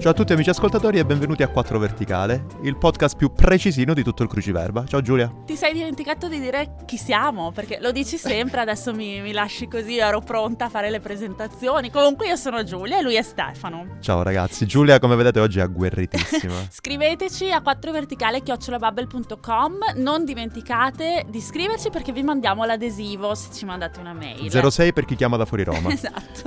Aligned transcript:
Ciao 0.00 0.12
a 0.12 0.14
tutti 0.14 0.32
amici 0.32 0.48
ascoltatori 0.48 1.00
e 1.00 1.04
benvenuti 1.04 1.42
a 1.42 1.48
4 1.48 1.76
Verticale, 1.76 2.46
il 2.62 2.76
podcast 2.76 3.16
più 3.16 3.32
precisino 3.32 3.94
di 3.94 4.04
tutto 4.04 4.22
il 4.22 4.28
cruciverba. 4.28 4.86
Ciao 4.86 5.00
Giulia. 5.00 5.28
Ti 5.44 5.56
sei 5.56 5.72
dimenticato 5.72 6.28
di 6.28 6.38
dire 6.38 6.76
chi 6.86 6.96
siamo, 6.96 7.50
perché 7.50 7.78
lo 7.80 7.90
dici 7.90 8.16
sempre, 8.16 8.60
adesso 8.60 8.94
mi, 8.94 9.20
mi 9.20 9.32
lasci 9.32 9.66
così, 9.66 9.98
ero 9.98 10.20
pronta 10.20 10.66
a 10.66 10.68
fare 10.68 10.88
le 10.90 11.00
presentazioni. 11.00 11.90
Comunque 11.90 12.28
io 12.28 12.36
sono 12.36 12.62
Giulia 12.62 13.00
e 13.00 13.02
lui 13.02 13.16
è 13.16 13.22
Stefano. 13.22 13.96
Ciao 13.98 14.22
ragazzi, 14.22 14.66
Giulia 14.66 15.00
come 15.00 15.16
vedete 15.16 15.40
oggi 15.40 15.58
è 15.58 15.62
agguerritissima. 15.62 16.54
Scriveteci 16.70 17.50
a 17.50 17.60
4verticale.com, 17.60 19.72
non 19.96 20.24
dimenticate 20.24 21.24
di 21.28 21.40
scriverci 21.40 21.90
perché 21.90 22.12
vi 22.12 22.22
mandiamo 22.22 22.64
l'adesivo 22.64 23.34
se 23.34 23.48
ci 23.52 23.64
mandate 23.64 23.98
una 23.98 24.12
mail. 24.12 24.48
06 24.48 24.92
per 24.92 25.04
chi 25.04 25.16
chiama 25.16 25.36
da 25.36 25.44
fuori 25.44 25.64
Roma. 25.64 25.90
esatto. 25.90 26.42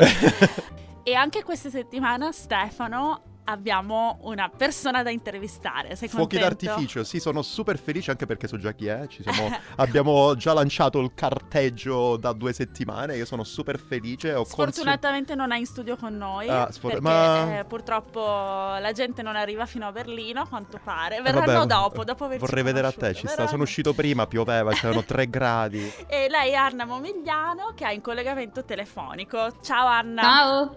e 1.03 1.15
anche 1.15 1.43
questa 1.43 1.69
settimana 1.69 2.31
Stefano 2.31 3.23
abbiamo 3.45 4.19
una 4.21 4.49
persona 4.49 5.03
da 5.03 5.09
intervistare. 5.09 5.95
Sei 5.95 6.07
Fuochi 6.07 6.37
contento? 6.37 6.65
d'artificio, 6.65 7.03
sì, 7.03 7.19
sono 7.19 7.41
super 7.41 7.77
felice 7.77 8.11
anche 8.11 8.25
perché 8.25 8.47
so 8.47 8.57
già 8.57 8.71
chi 8.73 8.87
è. 8.87 9.07
Ci 9.07 9.23
siamo, 9.23 9.49
abbiamo 9.77 10.35
già 10.35 10.53
lanciato 10.53 10.99
il 10.99 11.11
carteggio 11.13 12.17
da 12.17 12.33
due 12.33 12.53
settimane. 12.53 13.15
Io 13.15 13.25
sono 13.25 13.43
super 13.43 13.79
felice. 13.79 14.33
Ho 14.33 14.43
Sfortunatamente 14.43 15.35
non 15.35 15.51
è 15.51 15.57
in 15.57 15.65
studio 15.65 15.95
con 15.97 16.15
noi. 16.15 16.47
Ah, 16.47 16.71
sfor- 16.71 16.93
perché 16.93 17.07
ma- 17.07 17.59
eh, 17.59 17.65
purtroppo 17.65 18.21
la 18.21 18.91
gente 18.93 19.21
non 19.21 19.35
arriva 19.35 19.65
fino 19.65 19.87
a 19.87 19.91
Berlino, 19.91 20.41
a 20.41 20.47
quanto 20.47 20.79
pare. 20.83 21.17
Eh, 21.17 21.21
Verranno 21.21 21.45
vabbè, 21.45 21.65
dopo, 21.65 22.03
dopo 22.03 22.25
averci 22.25 22.45
Vorrei 22.45 22.63
vedere 22.63 22.87
a 22.87 22.91
te, 22.91 23.13
ci 23.13 23.27
sta. 23.27 23.47
Sono 23.47 23.63
uscito 23.63 23.93
prima, 23.93 24.27
pioveva, 24.27 24.71
c'erano 24.71 25.03
3 25.03 25.29
gradi. 25.29 25.91
E 26.11 26.27
lei 26.29 26.51
è 26.51 26.55
Anna 26.55 26.85
Momigliano 26.85 27.71
che 27.73 27.85
ha 27.85 27.91
in 27.91 28.01
collegamento 28.01 28.65
telefonico. 28.65 29.59
Ciao 29.61 29.87
Anna. 29.87 30.21
Ciao! 30.21 30.75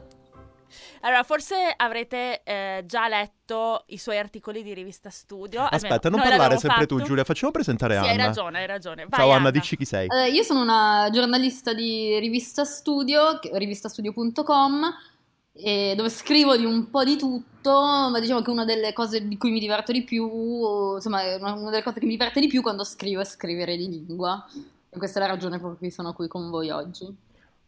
Allora, 1.00 1.22
forse 1.22 1.72
avrete 1.76 2.42
eh, 2.42 2.82
già 2.86 3.08
letto 3.08 3.84
i 3.88 3.98
suoi 3.98 4.18
articoli 4.18 4.62
di 4.62 4.74
rivista 4.74 5.10
studio. 5.10 5.60
almeno 5.60 5.76
Aspetta, 5.76 6.08
non 6.08 6.20
noi 6.20 6.28
parlare 6.28 6.58
sempre 6.58 6.86
tu, 6.86 6.96
fatto. 6.96 7.08
Giulia. 7.08 7.24
Facciamo 7.24 7.52
presentare 7.52 7.94
Sì, 7.94 8.00
Anna. 8.00 8.10
hai 8.10 8.16
ragione, 8.16 8.58
hai 8.58 8.66
ragione. 8.66 9.06
Vai, 9.06 9.20
Ciao 9.20 9.30
Anna, 9.30 9.50
dici 9.50 9.76
chi 9.76 9.84
sei. 9.84 10.08
Eh, 10.08 10.30
io 10.30 10.42
sono 10.42 10.62
una 10.62 11.08
giornalista 11.12 11.72
di 11.72 12.18
Rivista 12.18 12.64
Studio, 12.64 13.38
rivistastudio.com, 13.52 14.94
e 15.52 15.94
dove 15.96 16.08
scrivo 16.08 16.56
di 16.56 16.64
un 16.64 16.90
po' 16.90 17.04
di 17.04 17.16
tutto, 17.16 17.70
ma 18.10 18.18
diciamo 18.18 18.42
che 18.42 18.50
una 18.50 18.64
delle 18.64 18.92
cose 18.92 19.26
di 19.26 19.36
cui 19.36 19.50
mi 19.50 19.60
diverto 19.60 19.92
di 19.92 20.02
più, 20.02 20.94
insomma, 20.94 21.36
una 21.36 21.70
delle 21.70 21.82
cose 21.82 22.00
che 22.00 22.06
mi 22.06 22.12
diverte 22.12 22.40
di 22.40 22.48
più 22.48 22.60
quando 22.62 22.82
scrivo 22.82 23.20
è 23.20 23.24
scrivere 23.24 23.76
di 23.76 23.88
lingua. 23.88 24.44
E 24.90 24.98
questa 24.98 25.18
è 25.18 25.22
la 25.22 25.28
ragione 25.28 25.60
per 25.60 25.76
cui 25.78 25.90
sono 25.90 26.12
qui 26.12 26.28
con 26.28 26.50
voi 26.50 26.70
oggi. 26.70 27.06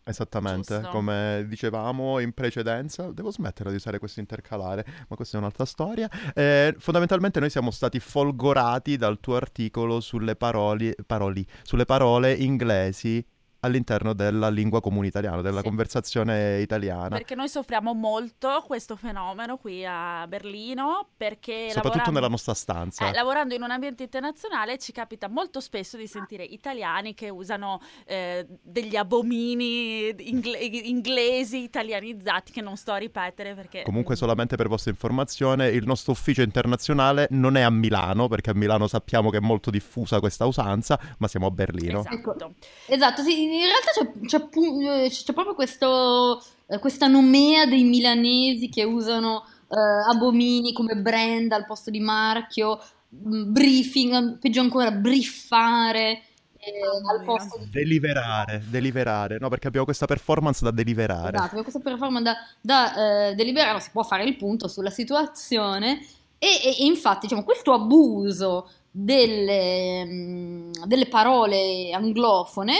Esattamente, 0.08 0.74
Giusto. 0.74 0.90
come 0.90 1.44
dicevamo 1.48 2.20
in 2.20 2.32
precedenza, 2.32 3.10
devo 3.10 3.32
smettere 3.32 3.70
di 3.70 3.76
usare 3.76 3.98
questo 3.98 4.20
intercalare, 4.20 4.86
ma 5.08 5.16
questa 5.16 5.36
è 5.36 5.40
un'altra 5.40 5.64
storia. 5.64 6.08
Eh, 6.32 6.76
fondamentalmente 6.78 7.40
noi 7.40 7.50
siamo 7.50 7.72
stati 7.72 7.98
folgorati 7.98 8.96
dal 8.96 9.18
tuo 9.18 9.34
articolo 9.34 9.98
sulle 9.98 10.36
paroli, 10.36 10.94
paroli, 11.04 11.44
sulle 11.64 11.86
parole 11.86 12.32
inglesi 12.32 13.24
all'interno 13.60 14.12
della 14.12 14.48
lingua 14.48 14.80
comune 14.80 15.06
italiana, 15.06 15.42
della 15.42 15.58
Sì. 15.58 15.64
conversazione 15.64 16.60
italiana, 16.60 17.08
Perché 17.08 17.34
noi 17.34 17.48
soffriamo 17.48 17.94
molto 17.94 18.62
questo 18.66 18.96
fenomeno 18.96 19.56
qui 19.56 19.84
a 19.84 20.26
Berlino, 20.26 21.08
perché 21.16 21.70
soprattutto 21.70 22.10
nella 22.10 22.28
nostra 22.28 22.54
stanza. 22.54 23.08
Eh, 23.08 23.12
lavorando 23.12 23.54
in 23.54 23.62
un 23.62 23.70
ambiente 23.70 24.04
internazionale 24.04 24.78
ci 24.78 24.92
capita 24.92 25.28
molto 25.28 25.60
spesso 25.60 25.96
di 25.96 26.06
sentire 26.06 26.44
italiani 26.44 27.14
che 27.14 27.28
usano 27.28 27.80
eh, 28.06 28.46
degli 28.62 28.96
abomini 28.96 30.14
ingle- 30.28 30.58
inglesi 30.58 31.62
italianizzati 31.62 32.52
che 32.52 32.60
non 32.60 32.76
sto 32.76 32.92
a 32.92 32.96
ripetere 32.96 33.54
perché... 33.54 33.82
Comunque 33.82 34.16
solamente 34.16 34.56
per 34.56 34.68
vostra 34.68 34.90
informazione, 34.90 35.68
il 35.68 35.84
nostro 35.86 36.12
ufficio 36.12 36.42
internazionale 36.42 37.26
non 37.30 37.56
è 37.56 37.62
a 37.62 37.70
Milano, 37.70 38.28
perché 38.28 38.50
a 38.50 38.54
Milano 38.54 38.86
sappiamo 38.86 39.30
che 39.30 39.38
è 39.38 39.40
molto 39.40 39.70
diffusa 39.70 40.20
questa 40.20 40.46
usanza, 40.46 40.98
ma 41.18 41.28
siamo 41.28 41.46
a 41.46 41.50
Berlino. 41.50 42.00
Esatto. 42.00 42.54
Esatto, 42.86 43.22
sì, 43.22 43.45
in 43.54 43.64
realtà 43.64 43.90
c'è, 43.92 44.48
c'è 44.48 45.04
eh, 45.04 45.10
c'è 45.10 45.32
proprio 45.32 45.54
questo, 45.54 46.42
eh, 46.66 46.78
questa 46.78 47.06
nomea 47.06 47.66
dei 47.66 47.84
milanesi 47.84 48.68
che 48.68 48.84
usano 48.84 49.44
eh, 49.68 50.10
abomini 50.10 50.72
come 50.72 50.96
brand 50.96 51.52
al 51.52 51.66
posto 51.66 51.90
di 51.90 52.00
marchio, 52.00 52.80
mh, 53.08 53.52
briefing, 53.52 54.38
peggio 54.38 54.60
ancora, 54.60 54.90
briffare 54.90 56.22
eh, 56.58 56.80
al 57.10 57.24
posto 57.24 57.58
di... 57.58 57.70
Deliberare, 57.70 58.62
deliberare, 58.68 59.38
no, 59.38 59.48
perché 59.48 59.68
abbiamo 59.68 59.86
questa 59.86 60.06
performance 60.06 60.64
da 60.64 60.70
deliberare. 60.70 61.36
Esatto, 61.36 61.44
abbiamo 61.44 61.62
questa 61.62 61.80
performance 61.80 62.24
da, 62.24 62.36
da, 62.60 63.28
eh, 63.28 63.34
deliberare, 63.34 63.80
si 63.80 63.90
può 63.90 64.02
fare 64.02 64.24
il 64.24 64.36
punto 64.36 64.68
sulla 64.68 64.90
situazione. 64.90 66.04
E, 66.38 66.46
e- 66.46 66.76
e 66.80 66.84
infatti 66.84 67.26
diciamo, 67.26 67.44
questo 67.44 67.72
abuso 67.72 68.68
delle, 68.90 70.04
mh, 70.04 70.86
delle 70.86 71.06
parole 71.06 71.92
anglofone 71.92 72.74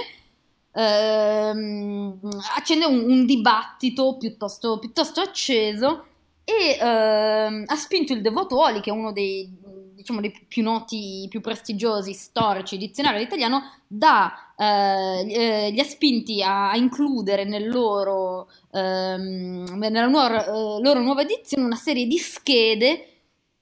ehm, 0.77 2.19
accende 2.57 2.85
un, 2.85 3.11
un 3.11 3.27
dibattito 3.27 4.17
piuttosto, 4.19 4.79
piuttosto 4.79 5.21
acceso 5.21 6.05
e 6.45 6.79
ehm, 6.81 7.65
ha 7.67 7.75
spinto 7.75 8.13
il 8.13 8.21
Devotuoli, 8.21 8.81
che 8.81 8.91
è 8.91 8.93
uno 8.93 9.13
dei, 9.13 9.51
diciamo, 9.95 10.21
dei 10.21 10.33
più 10.47 10.63
noti, 10.63 11.27
più 11.29 11.41
prestigiosi 11.41 12.13
storici 12.13 12.77
dizionari 12.77 13.23
italiano, 13.23 13.63
da, 13.87 14.53
eh, 14.57 15.27
eh, 15.29 15.71
li 15.71 15.81
ha 15.81 15.85
spinti 15.85 16.43
a, 16.43 16.71
a 16.71 16.77
includere 16.77 17.45
nel 17.45 17.69
loro, 17.69 18.49
ehm, 18.73 19.77
nella 19.77 20.07
nuova- 20.07 20.45
eh, 20.45 20.81
loro 20.81 21.01
nuova 21.01 21.23
edizione 21.23 21.65
una 21.65 21.77
serie 21.77 22.07
di 22.07 22.19
schede 22.19 23.16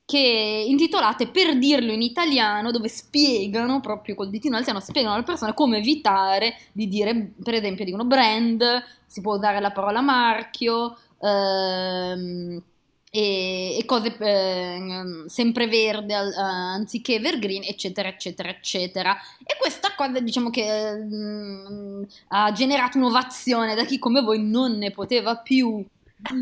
che 0.06 0.64
intitolate 0.68 1.28
Per 1.28 1.56
dirlo 1.58 1.92
in 1.92 2.02
italiano, 2.02 2.70
dove 2.70 2.88
spiegano 2.88 3.80
proprio 3.80 4.14
col 4.14 4.30
ditino 4.30 4.56
alziano, 4.56 4.80
spiegano 4.80 5.14
alle 5.14 5.22
persone 5.24 5.54
come 5.54 5.78
evitare 5.78 6.56
di 6.72 6.88
dire, 6.88 7.32
per 7.42 7.54
esempio, 7.54 7.84
dicono 7.84 8.04
brand, 8.04 8.62
si 9.06 9.20
può 9.20 9.34
usare 9.36 9.60
la 9.60 9.70
parola 9.72 10.00
marchio, 10.00 10.96
ehm, 11.20 12.62
e, 13.10 13.78
e 13.78 13.84
cose 13.84 14.16
eh, 14.18 15.24
sempre 15.28 15.68
verde 15.68 16.14
al- 16.14 16.32
anziché 16.34 17.14
evergreen, 17.14 17.62
eccetera, 17.64 18.08
eccetera, 18.08 18.48
eccetera. 18.48 19.16
E 19.44 19.56
questa 19.58 19.94
cosa, 19.94 20.18
diciamo 20.20 20.50
che 20.50 20.94
mm, 20.96 22.02
ha 22.28 22.50
generato 22.52 22.98
un'ovazione 22.98 23.74
da 23.76 23.84
chi 23.84 23.98
come 24.00 24.20
voi 24.20 24.42
non 24.42 24.76
ne 24.78 24.90
poteva 24.90 25.36
più. 25.36 25.84
Di, 26.30 26.40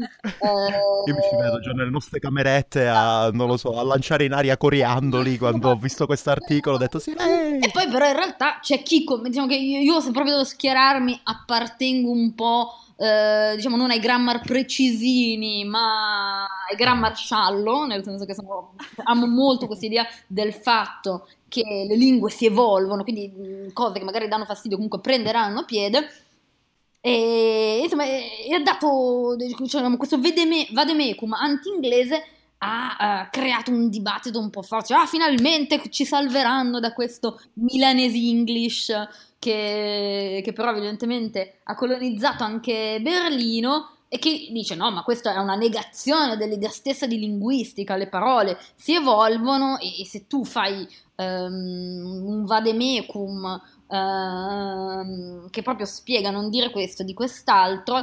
Io 1.06 1.14
mi 1.14 1.20
ci 1.22 1.36
vedo 1.36 1.60
già 1.60 1.72
nelle 1.72 1.90
nostre 1.90 2.18
camerette 2.20 2.86
a, 2.88 3.30
non 3.32 3.48
lo 3.48 3.56
so, 3.56 3.78
a 3.78 3.82
lanciare 3.82 4.24
in 4.24 4.32
aria 4.32 4.56
coriandoli 4.56 5.38
quando 5.38 5.70
ho 5.70 5.76
visto 5.76 6.06
questo 6.06 6.30
articolo, 6.30 6.76
ho 6.76 6.78
detto 6.78 6.98
sì, 6.98 7.14
lei. 7.16 7.58
E 7.58 7.70
poi 7.70 7.88
però 7.88 8.06
in 8.06 8.14
realtà 8.16 8.58
c'è 8.60 8.82
chi, 8.82 9.04
come- 9.04 9.28
diciamo 9.28 9.46
che 9.46 9.56
io, 9.56 9.78
io 9.80 10.00
se 10.00 10.10
proprio 10.10 10.34
devo 10.34 10.44
schierarmi, 10.44 11.20
appartengo 11.24 12.10
un 12.10 12.34
po', 12.34 12.72
eh, 12.96 13.54
diciamo 13.56 13.76
non 13.76 13.90
ai 13.90 13.98
grammar 13.98 14.40
precisini, 14.40 15.64
ma 15.64 16.44
ai 16.70 16.76
grammar 16.76 17.16
sciallo, 17.16 17.84
nel 17.86 18.04
senso 18.04 18.24
che 18.24 18.34
sono- 18.34 18.74
amo 19.04 19.26
molto 19.26 19.66
questa 19.66 19.86
idea 19.86 20.06
del 20.26 20.52
fatto 20.52 21.26
che 21.48 21.84
le 21.88 21.96
lingue 21.96 22.30
si 22.30 22.46
evolvono, 22.46 23.02
quindi 23.02 23.28
mh, 23.28 23.72
cose 23.72 23.98
che 23.98 24.04
magari 24.04 24.28
danno 24.28 24.44
fastidio 24.46 24.76
comunque 24.76 25.00
prenderanno 25.00 25.64
piede. 25.64 26.08
E 27.04 27.80
insomma, 27.82 28.04
ha 28.04 28.62
dato 28.62 29.34
diciamo, 29.36 29.96
questo 29.96 30.20
vademecum 30.20 31.32
anti-inglese 31.32 32.24
ha 32.58 33.24
eh, 33.26 33.28
creato 33.30 33.72
un 33.72 33.88
dibattito 33.88 34.38
un 34.38 34.50
po' 34.50 34.62
forte. 34.62 34.94
Ah, 34.94 35.06
finalmente 35.06 35.82
ci 35.90 36.04
salveranno 36.04 36.78
da 36.78 36.92
questo 36.92 37.40
milanese 37.54 38.16
English 38.16 38.92
che, 39.40 40.40
che 40.44 40.52
però 40.52 40.70
evidentemente 40.70 41.58
ha 41.64 41.74
colonizzato 41.74 42.44
anche 42.44 43.00
Berlino 43.02 43.96
e 44.08 44.18
che 44.18 44.48
dice 44.52 44.76
no, 44.76 44.90
ma 44.92 45.02
questa 45.02 45.34
è 45.34 45.38
una 45.38 45.56
negazione 45.56 46.36
dell'idea 46.36 46.68
stessa 46.68 47.06
di 47.06 47.18
linguistica, 47.18 47.96
le 47.96 48.08
parole 48.08 48.58
si 48.76 48.94
evolvono 48.94 49.78
e, 49.78 50.02
e 50.02 50.06
se 50.06 50.26
tu 50.28 50.44
fai 50.44 50.86
ehm, 51.16 52.22
un 52.22 52.44
vademecum 52.44 53.60
ehm, 53.92 55.50
che 55.50 55.62
proprio 55.62 55.86
spiega 55.86 56.30
non 56.30 56.48
dire 56.48 56.70
questo 56.70 57.02
di 57.02 57.12
quest'altro, 57.14 58.00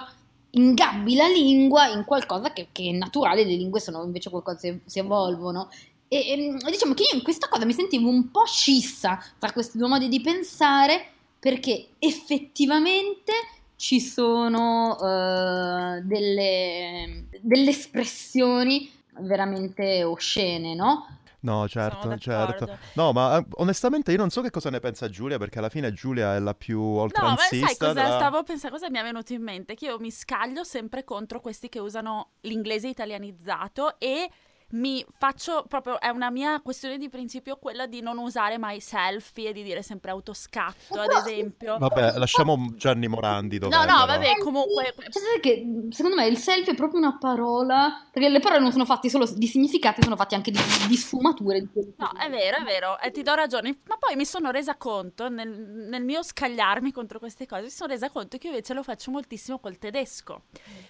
ingabbi 0.51 1.15
la 1.15 1.27
lingua 1.27 1.87
in 1.87 2.05
qualcosa 2.05 2.53
che, 2.53 2.69
che 2.71 2.89
è 2.89 2.91
naturale, 2.91 3.43
le 3.43 3.55
lingue 3.55 3.79
sono 3.79 4.03
invece 4.03 4.29
qualcosa 4.29 4.59
che 4.59 4.81
si 4.85 4.99
evolvono. 4.99 5.69
E, 6.07 6.17
e, 6.17 6.71
diciamo 6.71 6.93
che 6.93 7.03
io 7.03 7.15
in 7.17 7.23
questa 7.23 7.47
cosa 7.47 7.65
mi 7.65 7.73
sentivo 7.73 8.09
un 8.09 8.31
po' 8.31 8.45
scissa 8.45 9.23
tra 9.37 9.51
questi 9.51 9.77
due 9.77 9.87
modi 9.87 10.07
di 10.07 10.21
pensare 10.21 11.11
perché 11.39 11.89
effettivamente 11.99 13.31
ci 13.75 14.01
sono 14.01 14.97
eh, 14.99 16.01
delle, 16.01 17.25
delle 17.41 17.69
espressioni 17.69 18.91
veramente 19.19 20.03
oscene, 20.03 20.75
no? 20.75 21.05
No, 21.41 21.67
certo, 21.69 22.17
certo. 22.17 22.77
No, 22.93 23.13
ma 23.13 23.37
eh, 23.37 23.45
onestamente 23.55 24.11
io 24.11 24.17
non 24.17 24.29
so 24.29 24.41
che 24.41 24.49
cosa 24.49 24.69
ne 24.69 24.79
pensa 24.79 25.07
Giulia, 25.09 25.37
perché 25.37 25.59
alla 25.59 25.69
fine 25.69 25.93
Giulia 25.93 26.35
è 26.35 26.39
la 26.39 26.53
più 26.53 26.79
No, 26.81 26.95
ma 26.95 26.99
sai 26.99 27.03
oltranzista 27.03 27.87
cosa 27.87 27.93
della- 28.03 28.15
stavo 28.17 28.43
pensando? 28.43 28.75
Cosa 28.75 28.89
mi 28.89 28.97
è 28.97 29.03
venuto 29.03 29.33
in 29.33 29.41
mente? 29.41 29.73
Che 29.75 29.85
io 29.85 29.99
mi 29.99 30.11
scaglio 30.11 30.63
sempre 30.63 31.03
contro 31.03 31.39
questi 31.39 31.69
che 31.69 31.79
usano 31.79 32.31
l'inglese 32.41 32.89
italianizzato 32.89 33.99
e 33.99 34.29
mi 34.71 35.03
faccio 35.17 35.65
proprio, 35.67 35.99
è 35.99 36.09
una 36.09 36.29
mia 36.29 36.61
questione 36.61 36.97
di 36.97 37.09
principio 37.09 37.57
quella 37.57 37.87
di 37.87 38.01
non 38.01 38.17
usare 38.17 38.57
mai 38.57 38.79
selfie 38.79 39.49
e 39.49 39.53
di 39.53 39.63
dire 39.63 39.81
sempre 39.81 40.11
autoscatto, 40.11 40.99
ad 40.99 41.09
esempio. 41.25 41.77
Vabbè, 41.77 42.17
lasciamo 42.17 42.73
Gianni 42.75 43.07
Morandi 43.07 43.57
dov'è, 43.57 43.75
No, 43.75 43.83
no, 43.83 44.05
vabbè, 44.05 44.37
comunque... 44.39 44.93
Cioè, 44.95 45.11
sai 45.11 45.39
che 45.41 45.87
secondo 45.89 46.15
me 46.17 46.27
il 46.27 46.37
selfie 46.37 46.73
è 46.73 46.75
proprio 46.75 46.99
una 46.99 47.17
parola, 47.17 48.07
perché 48.11 48.29
le 48.29 48.39
parole 48.39 48.61
non 48.61 48.71
sono 48.71 48.85
fatte 48.85 49.09
solo 49.09 49.25
di 49.33 49.47
significati, 49.47 50.03
sono 50.03 50.15
fatte 50.15 50.35
anche 50.35 50.51
di, 50.51 50.59
di 50.87 50.95
sfumature. 50.95 51.61
Di 51.61 51.93
No, 51.97 52.11
è 52.11 52.29
vero, 52.29 52.57
è 52.57 52.63
vero, 52.63 52.99
e 52.99 53.11
ti 53.11 53.23
do 53.23 53.33
ragione, 53.33 53.79
ma 53.87 53.97
poi 53.97 54.15
mi 54.15 54.25
sono 54.25 54.51
resa 54.51 54.75
conto 54.75 55.29
nel, 55.29 55.49
nel 55.49 56.03
mio 56.03 56.21
scagliarmi 56.21 56.91
contro 56.91 57.17
queste 57.17 57.45
cose, 57.45 57.63
mi 57.63 57.69
sono 57.69 57.91
resa 57.91 58.09
conto 58.09 58.37
che 58.37 58.47
io 58.47 58.53
invece 58.53 58.73
lo 58.73 58.83
faccio 58.83 59.09
moltissimo 59.09 59.59
col 59.59 59.77
tedesco, 59.77 60.43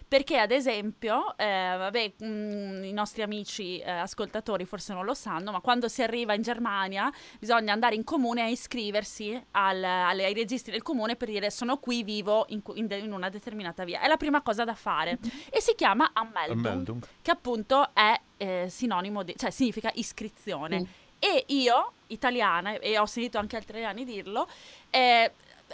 perché 0.07 0.37
ad 0.37 0.51
esempio, 0.51 1.37
eh, 1.37 1.75
vabbè, 1.77 2.13
mm, 2.23 2.83
i 2.83 2.91
nostri 2.91 3.21
amici 3.21 3.68
eh, 3.77 3.89
ascoltatori 3.91 4.65
forse 4.65 4.93
non 4.93 5.05
lo 5.05 5.13
sanno, 5.13 5.51
ma 5.51 5.59
quando 5.59 5.87
si 5.87 6.01
arriva 6.01 6.33
in 6.33 6.41
Germania 6.41 7.11
bisogna 7.39 7.71
andare 7.73 7.93
in 7.93 8.03
comune 8.03 8.41
a 8.41 8.47
iscriversi 8.47 9.39
al- 9.51 9.83
alle- 9.83 10.25
ai 10.25 10.33
registri 10.33 10.71
del 10.71 10.81
comune 10.81 11.15
per 11.15 11.27
dire 11.29 11.51
sono 11.51 11.77
qui, 11.77 12.01
vivo 12.03 12.45
in, 12.49 12.61
in 12.73 12.87
de- 12.87 12.97
in 12.97 13.11
una 13.13 13.29
determinata 13.29 13.83
via, 13.83 14.01
è 14.01 14.07
la 14.07 14.17
prima 14.17 14.41
cosa 14.41 14.63
da 14.63 14.73
fare 14.73 15.19
e 15.51 15.61
si 15.61 15.75
chiama 15.75 16.09
Anmeldung 16.13 16.65
Anmeldung. 16.65 17.03
che 17.21 17.31
appunto 17.31 17.89
è 17.93 18.19
eh, 18.37 18.65
sinonimo 18.69 19.21
di, 19.23 19.35
cioè 19.37 19.51
significa 19.51 19.91
iscrizione. 19.93 20.79
Mm. 20.79 20.83
E 21.19 21.43
io, 21.47 21.91
italiana, 22.07 22.73
e 22.79 22.97
ho 22.97 23.05
sentito 23.05 23.37
anche 23.37 23.57
altri 23.57 23.71
italiani 23.79 24.05
dirlo, 24.05 24.47
eh, 24.89 25.29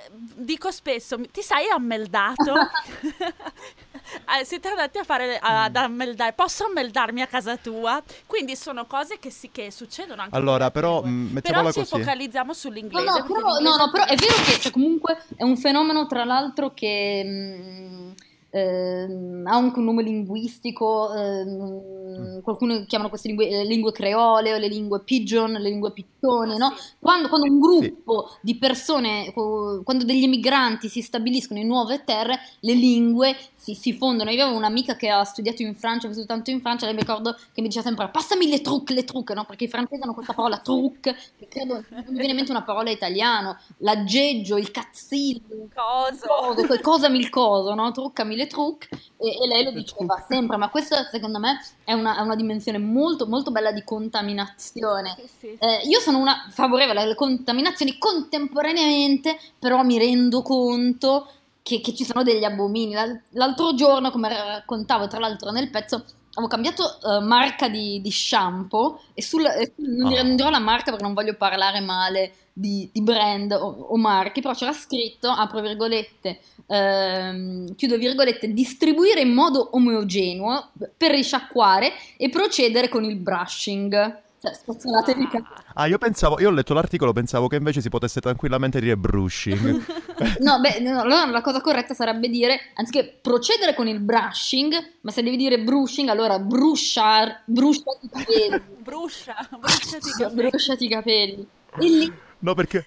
dico 0.09 0.71
spesso, 0.71 1.21
ti 1.30 1.42
sei 1.44 1.69
ammeldato? 1.69 2.53
Eh, 4.40 4.44
siete 4.46 4.68
andati 4.69 4.98
a 4.98 5.04
fare 5.04 5.38
ad 5.40 5.75
ammeldare, 5.75 6.34
posso 6.34 6.66
ammeldarmi 6.66 7.22
a 7.22 7.28
casa 7.28 7.57
tua? 7.57 8.02
Quindi 8.25 8.56
sono 8.56 8.86
cose 8.86 9.19
che, 9.19 9.30
si, 9.30 9.50
che 9.52 9.72
succedono 9.72 10.22
anche 10.22 10.36
Allora, 10.36 10.72
però, 10.72 11.02
mh, 11.04 11.30
mettiamola 11.31 11.69
però 11.72 11.84
ci 11.84 11.90
così. 11.90 12.02
focalizziamo 12.04 12.48
No, 12.48 12.54
sull'inglese. 12.54 13.04
no, 13.06 13.13
perché 13.13 13.34
però, 13.34 13.48
l'inglese 13.57 13.78
no, 13.78 13.86
no, 13.86 13.92
però 13.92 14.06
è 14.06 14.16
vero 14.16 14.34
che 14.44 14.60
cioè, 14.60 14.72
comunque 14.72 15.24
è 15.36 15.44
un 15.44 15.57
fenomeno 15.57 16.06
tra 16.07 16.24
l'altro 16.25 16.74
che 16.74 17.24
mh, 17.24 17.30
ehm, 17.30 18.16
ha 18.60 19.56
anche 19.56 19.80
un 19.80 19.86
nome 19.86 20.04
linguistico, 20.04 21.13
ehm, 21.13 22.42
qualcuno 22.42 22.86
chiamano 22.86 23.10
queste 23.10 23.28
lingue 23.28 23.50
le 23.50 23.66
lingue 23.66 23.92
creole 23.92 24.54
o 24.54 24.57
le 24.57 24.68
lingue 24.68 25.02
pigeon, 25.02 25.52
le 25.54 25.69
lingue 25.69 25.92
pittone, 25.92 26.13
Ah, 26.54 26.57
no? 26.57 26.74
Quando, 27.00 27.28
quando 27.28 27.48
un 27.48 27.60
gruppo 27.60 28.31
di 28.42 28.56
persone, 28.57 29.31
quando 29.34 30.06
degli 30.06 30.24
emigranti 30.24 30.88
si 30.88 31.02
stabiliscono 31.02 31.60
in 31.60 31.68
nuove 31.68 32.04
terre, 32.04 32.40
le 32.62 32.74
lingue 32.74 33.36
si, 33.56 33.75
si 33.75 33.94
fondono. 33.94 34.31
Io 34.31 34.44
avevo 34.44 34.57
un'amica 34.57 34.96
che 34.96 35.10
ha 35.10 35.24
studiato 35.24 35.62
in 35.62 35.75
Francia, 35.75 36.06
ha 36.07 36.10
vissuto 36.10 36.28
tanto 36.28 36.50
in 36.50 36.62
Francia, 36.62 36.86
lei 36.86 36.96
mi 36.96 37.02
ricordo 37.02 37.34
che 37.54 37.62
mi 37.62 37.68
diceva 37.68 37.86
sempre 37.86 38.10
passami 38.10 38.48
le 38.50 38.62
truc, 38.62 38.90
le 38.92 39.04
truc, 39.04 39.31
no? 39.31 39.46
Perché 39.46 39.66
i 39.66 39.68
francesi 39.68 40.02
hanno 40.02 40.13
questa 40.13 40.34
parola 40.34 40.57
truc, 40.57 41.00
che 41.02 41.48
credo 41.48 41.84
non 41.90 42.06
mi 42.07 42.16
viene 42.16 42.30
in 42.30 42.36
mente 42.36 42.52
una 42.52 42.63
parola 42.63 42.90
italiano, 42.90 43.57
l'aggeggio, 43.80 44.57
il 44.57 44.72
cazzillo, 44.72 45.68
Coso. 45.74 46.25
coso, 46.28 46.66
quel 47.02 47.16
il 47.16 47.30
coso, 47.30 47.74
no? 47.74 47.92
Truccami 47.92 48.36
le 48.36 48.44
truc, 48.47 48.88
e, 49.18 49.30
e 49.44 49.47
lei 49.47 49.63
lo 49.63 49.71
diceva 49.71 50.24
sempre, 50.27 50.57
ma 50.57 50.69
questa 50.69 51.03
secondo 51.06 51.39
me 51.39 51.59
è 51.83 51.94
una, 51.94 52.18
è 52.18 52.21
una 52.21 52.36
dimensione 52.36 52.77
molto, 52.77 53.27
molto 53.27 53.51
bella 53.51 53.71
di 53.71 53.83
contaminazione. 53.83 55.15
Sì, 55.18 55.30
sì. 55.39 55.57
Eh, 55.59 55.88
io 55.88 56.00
sono 56.00 56.19
una 56.19 56.47
favorevole 56.50 57.01
alle 57.01 57.15
contaminazioni 57.15 57.97
contemporaneamente, 57.97 59.38
però 59.59 59.83
mi 59.83 59.97
rendo 59.97 60.42
conto 60.42 61.27
che, 61.62 61.81
che 61.81 61.95
ci 61.95 62.06
sono 62.06 62.24
degli 62.24 62.44
abomini. 62.44 62.94
L'al- 62.94 63.21
L'altro 63.31 63.74
giorno, 63.74 64.12
come 64.12 64.30
raccontavo 64.30 65.07
tra 65.07 65.19
l'altro 65.19 65.51
nel 65.51 65.69
pezzo, 65.69 66.06
avevo 66.36 66.48
cambiato 66.48 66.84
eh, 67.02 67.20
marca 67.22 67.68
di, 67.70 68.02
di 68.02 68.12
shampoo 68.12 69.02
e 69.14 69.22
sul, 69.22 69.46
e 69.46 69.74
non, 69.78 70.10
dirò, 70.10 70.22
Ah. 70.22 70.24
non 70.24 70.36
dirò 70.36 70.50
la 70.50 70.60
marca 70.60 70.92
perché 70.92 71.04
non 71.04 71.14
voglio 71.14 71.36
parlare 71.36 71.80
male 71.82 72.34
di, 72.54 72.90
di 72.94 73.02
brand 73.02 73.52
o, 73.54 73.88
o 73.90 73.98
marchi, 73.98 74.42
però 74.42 74.54
c'era 74.54 74.74
scritto, 74.74 75.30
apro 75.30 75.62
virgolette, 75.62 76.40
ehm, 76.68 77.76
chiudo 77.76 77.98
virgolette, 77.98 78.54
distribuire 78.54 79.22
in 79.22 79.34
modo 79.34 79.70
omogeneo 79.76 80.72
per 80.98 81.12
risciacquare 81.12 81.92
e 82.18 82.30
procedere 82.30 82.90
con 82.90 83.04
il 83.04 83.16
brushing. 83.18 84.24
Cioè, 84.45 84.53
spazzonatevi 84.53 85.24
i 85.24 85.27
capelli. 85.27 85.63
Ah, 85.74 85.88
io 85.88 85.97
pensavo, 85.97 86.39
io 86.39 86.50
ho 86.50 86.51
letto 86.51 86.75
l'articolo, 86.75 87.13
pensavo 87.13 87.47
che 87.47 87.56
invece 87.56 87.81
si 87.81 87.89
potesse 87.89 88.21
tranquillamente 88.21 88.80
dire 88.80 88.95
brushing. 88.95 89.83
No, 90.39 90.62
beh, 90.62 90.80
no, 90.80 91.01
allora 91.01 91.25
la 91.25 91.42
cosa 91.42 91.59
corretta 91.59 91.94
sarebbe 91.94 92.30
dire, 92.30 92.71
anziché 92.75 93.18
procedere 93.21 93.74
con 93.74 93.89
il 93.89 94.00
brushing, 94.00 94.74
ma 95.01 95.12
se 95.12 95.21
devi 95.21 95.36
dire 95.36 95.59
brushing, 95.59 96.07
allora 96.07 96.39
bruciar, 96.39 97.42
bruciati 97.44 98.06
i 98.06 98.09
capelli. 98.09 98.62
Bruscia, 98.86 99.36
bruciati 99.59 100.07
i 100.07 100.12
capelli. 100.12 100.36
bruciati 100.36 100.86
i 100.86 100.89
capelli. 100.89 101.47
E 101.80 101.89
lì, 101.89 102.13
no, 102.39 102.53
perché... 102.53 102.86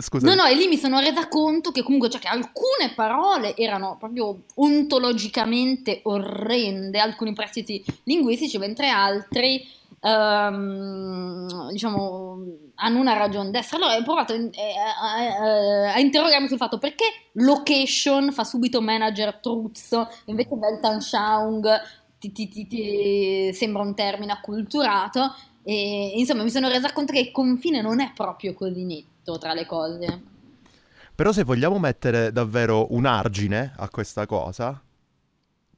Scusa. 0.00 0.26
no, 0.26 0.34
no, 0.34 0.44
e 0.46 0.56
lì 0.56 0.66
mi 0.66 0.76
sono 0.76 0.98
resa 0.98 1.28
conto 1.28 1.70
che 1.70 1.84
comunque, 1.84 2.10
cioè, 2.10 2.20
che 2.20 2.26
alcune 2.26 2.92
parole 2.96 3.56
erano 3.56 3.96
proprio 3.96 4.42
ontologicamente 4.56 6.00
orrende, 6.02 6.98
alcuni 6.98 7.32
prestiti 7.32 7.84
linguistici, 8.02 8.58
mentre 8.58 8.88
altri, 8.88 9.64
ehm, 10.00 11.70
diciamo, 11.70 12.38
hanno 12.76 13.00
una 13.00 13.14
ragione 13.14 13.50
d'essere. 13.50 13.82
Allora 13.82 13.96
ho 13.98 14.02
provato 14.02 14.34
eh, 14.34 14.50
a, 14.78 15.14
a- 15.14 15.94
a 15.94 15.98
interrogarmi 15.98 16.48
sul 16.48 16.58
fatto 16.58 16.78
perché 16.78 17.04
location 17.34 18.32
fa 18.32 18.44
subito 18.44 18.80
manager 18.80 19.36
truzzo, 19.40 20.08
invece 20.26 20.50
Weltanschauung 20.54 21.66
ti, 22.18 22.32
ti- 22.32 22.48
ti- 22.48 22.66
ti 22.66 23.50
sembra 23.52 23.82
un 23.82 23.94
termine 23.94 24.32
acculturato. 24.32 25.34
E 25.62 26.12
insomma, 26.16 26.44
mi 26.44 26.50
sono 26.50 26.68
resa 26.68 26.92
conto 26.92 27.12
che 27.12 27.18
il 27.20 27.30
confine 27.30 27.82
non 27.82 28.00
è 28.00 28.12
proprio 28.14 28.54
così 28.54 28.84
netto 28.84 29.36
tra 29.38 29.52
le 29.52 29.66
cose. 29.66 30.22
Però 31.14 31.32
se 31.32 31.42
vogliamo 31.44 31.78
mettere 31.78 32.32
davvero 32.32 32.86
un 32.94 33.04
argine 33.04 33.74
a 33.76 33.88
questa 33.90 34.24
cosa, 34.24 34.80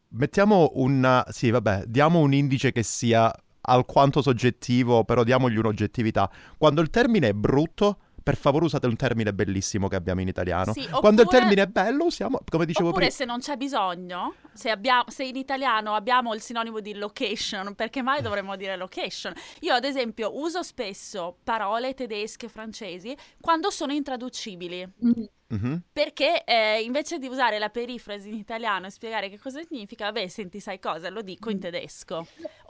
mettiamo 0.09 0.71
un... 0.75 1.25
Sì, 1.31 1.51
vabbè, 1.51 1.85
diamo 1.87 2.21
un 2.21 2.33
indice 2.33 2.73
che 2.73 2.83
sia 2.83 3.33
alquanto 3.63 4.23
soggettivo, 4.23 5.05
però 5.05 5.23
diamogli 5.25 5.57
un'oggettività. 5.57 6.31
Quando 6.57 6.81
il 6.81 6.91
termine 6.91 7.29
è 7.29 7.33
brutto, 7.33 7.99
per 8.23 8.37
favore 8.37 8.67
usate 8.67 8.87
un 8.87 8.97
termine 8.97 9.33
bellissimo 9.33 9.89
che 9.89 9.97
abbiamo 9.97 10.21
in 10.21 10.29
italiano. 10.29 10.73
Sì, 10.73 10.87
Quando 10.89 11.23
il 11.23 11.27
oppure- 11.27 11.39
termine 11.39 11.63
è 11.63 11.67
bello, 11.67 12.05
usiamo, 12.05 12.41
come 12.49 12.67
dicevo 12.67 12.89
Oppure 12.91 13.07
prima... 13.07 13.17
se 13.19 13.25
non 13.25 13.41
c'è 13.41 13.57
bisogno, 13.57 14.35
se, 14.53 14.71
abbiamo- 14.71 15.05
se 15.09 15.25
in 15.25 15.37
italiano 15.37 15.95
abbiamo 15.95 16.35
il 16.35 16.41
sinonimo 16.41 16.81
di 16.81 16.95
location, 16.95 17.75
perché 17.75 18.03
mai 18.03 18.21
dovremmo 18.23 18.57
dire 18.57 18.77
location? 18.77 19.33
Io 19.61 19.73
ad 19.73 19.85
esempio 19.85 20.39
uso 20.39 20.63
spesso 20.63 21.39
parole 21.43 21.95
tedesche, 21.95 22.49
francesi, 22.49 23.17
quando 23.41 23.71
sono 23.71 23.93
intraducibili. 23.93 24.87
Mm. 25.05 25.25
Mhm. 25.53 25.83
Perché 25.93 26.45
eh, 26.45 26.81
invece 26.83 27.19
di 27.19 27.27
usare 27.27 27.59
la 27.59 27.71
perifrasi 27.71 28.29
in 28.29 28.35
italiano 28.35 28.87
e 28.87 28.91
spiegare 28.91 29.29
che 29.29 29.39
cosa 29.39 29.61
significa, 29.69 30.05
vabbè, 30.05 30.29
senti, 30.29 30.61
sai 30.61 30.79
cosa, 30.79 31.11
lo 31.11 31.23
dico 31.23 31.51
in 31.51 31.59
tedesco, 31.59 32.19
o 32.19 32.25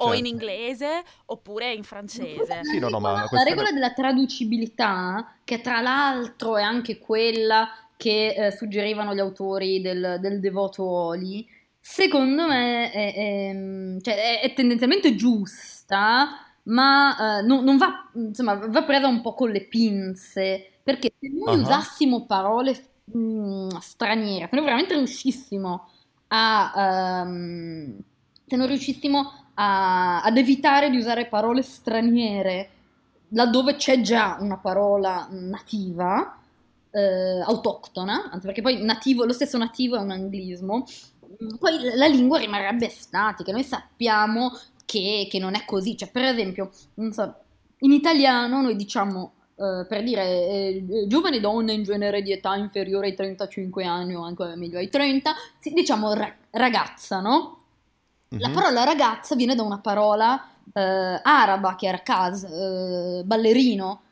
Certo. 0.05 0.13
in 0.15 0.25
inglese, 0.27 1.03
oppure 1.27 1.73
in 1.75 1.83
francese. 1.83 2.61
Sì, 2.63 2.79
no, 2.79 2.89
no, 2.89 2.99
ma 2.99 3.13
la 3.13 3.19
questa 3.27 3.47
è 3.47 3.51
regola 3.51 3.71
della 3.71 3.93
traducibilità, 3.93 5.37
che 5.45 5.61
tra 5.61 5.81
l'altro 5.81 6.57
è 6.57 6.63
anche 6.63 6.99
quella 6.99 7.69
che 7.97 8.29
eh, 8.35 8.51
suggerivano 8.51 9.15
gli 9.15 9.19
autori 9.21 9.83
del, 9.83 10.17
del 10.21 10.41
Devoto 10.41 10.83
Oli, 10.89 11.47
secondo 11.79 12.47
me 12.47 12.91
è, 12.91 13.15
è- 13.15 14.01
cioè, 14.01 14.15
è- 14.15 14.41
è 14.41 14.55
tendenzialmente 14.55 15.15
giusta, 15.15 16.29
ma 16.65 17.41
eh, 17.41 17.43
non, 17.43 17.63
non 17.63 17.77
va, 17.77 18.11
insomma, 18.15 18.55
va 18.55 18.83
presa 18.85 19.07
un 19.07 19.21
po' 19.21 19.35
con 19.35 19.51
le 19.51 19.67
pinze, 19.67 20.80
perché 20.91 21.13
se 21.19 21.29
noi 21.29 21.55
Ah. 21.55 21.61
usassimo 21.61 22.27
parole 22.27 22.91
mm, 23.17 23.69
straniere, 23.81 24.49
se 24.49 24.57
noi 24.57 24.65
veramente 24.65 24.95
riuscissimo 24.95 25.89
a... 26.29 27.23
ehm, 27.23 27.99
se 28.47 28.57
non 28.57 28.67
riuscissimo 28.67 29.33
a- 29.55 30.23
ad 30.23 30.37
evitare 30.37 30.91
di 30.91 30.97
usare 30.97 31.27
parole 31.27 31.63
straniere 31.63 32.71
laddove 33.33 33.77
c'è 33.77 34.01
già 34.01 34.37
una 34.41 34.59
parola 34.59 35.29
nativa, 35.31 36.37
eh, 36.91 37.41
autoctona, 37.47 38.29
anzi 38.31 38.47
perché 38.47 38.63
poi 38.63 38.83
nativo, 38.85 39.25
lo 39.25 39.33
stesso 39.33 39.57
nativo 39.59 39.97
è 39.97 40.01
un 40.01 40.11
anglismo, 40.11 40.85
poi 41.59 41.95
la 41.95 42.07
lingua 42.07 42.39
rimarrebbe 42.39 42.89
statica, 42.89 43.53
noi 43.53 43.63
sappiamo 43.63 44.51
che, 44.85 45.29
che 45.31 45.39
non 45.39 45.55
è 45.55 45.65
così, 45.65 45.97
cioè 45.97 46.11
per 46.11 46.25
esempio, 46.25 46.71
non 46.95 47.13
so, 47.13 47.35
in 47.81 47.93
italiano 47.93 48.61
noi 48.63 48.75
diciamo, 48.77 49.33
eh, 49.61 49.87
per 49.87 50.03
dire 50.03 50.23
eh, 50.25 50.85
eh, 50.89 51.07
giovani 51.07 51.41
donne 51.41 51.73
in 51.73 51.83
genere 51.83 52.23
di 52.23 52.33
età 52.33 52.57
inferiore 52.57 53.09
ai 53.09 53.15
35 53.15 53.85
anni 53.85 54.15
o 54.15 54.23
anche 54.23 54.55
meglio 54.57 54.79
ai 54.79 54.89
30, 54.89 55.35
sì, 55.59 55.71
diciamo 55.73 56.13
ra- 56.15 56.35
ragazza, 56.51 57.21
no? 57.21 57.59
La 58.37 58.49
Mhm. 58.49 58.55
parola 58.55 58.85
ragazza 58.85 59.35
viene 59.37 59.55
da 59.55 59.63
una 59.63 59.81
parola 59.81 60.43
eh, 60.73 60.81
araba, 61.23 61.75
che 61.77 61.87
era 61.87 61.99
Kaz, 62.03 62.45
eh, 62.45 63.23
ballerino, 63.25 64.03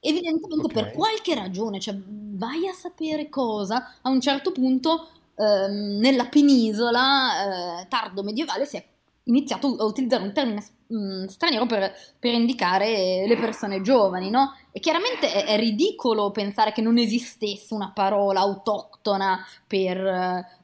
evidentemente 0.00 0.68
per 0.70 0.90
Ok. 0.90 0.92
qualche 0.92 1.34
ragione, 1.34 1.80
cioè 1.80 1.96
vai 2.06 2.68
a 2.68 2.72
sapere 2.72 3.28
cosa, 3.28 3.94
a 4.02 4.10
un 4.10 4.20
certo 4.20 4.52
punto 4.52 5.08
ehm, 5.34 5.98
nella 5.98 6.26
penisola 6.26 7.80
eh, 7.82 7.88
tardo 7.88 8.22
medievale 8.22 8.66
si 8.66 8.76
è 8.76 8.84
iniziato 9.24 9.74
a 9.76 9.84
utilizzare 9.84 10.22
un 10.22 10.32
termine 10.32 10.64
mm, 10.92 11.24
straniero 11.26 11.66
per, 11.66 11.92
per 12.18 12.32
indicare 12.34 13.26
le 13.26 13.36
persone 13.36 13.80
giovani, 13.80 14.30
no? 14.30 14.54
E 14.76 14.78
chiaramente 14.78 15.32
è, 15.32 15.46
è 15.46 15.56
ridicolo 15.56 16.30
pensare 16.32 16.70
che 16.70 16.82
non 16.82 16.98
esistesse 16.98 17.72
una 17.72 17.92
parola 17.94 18.40
autoctona 18.40 19.42
per, 19.66 19.96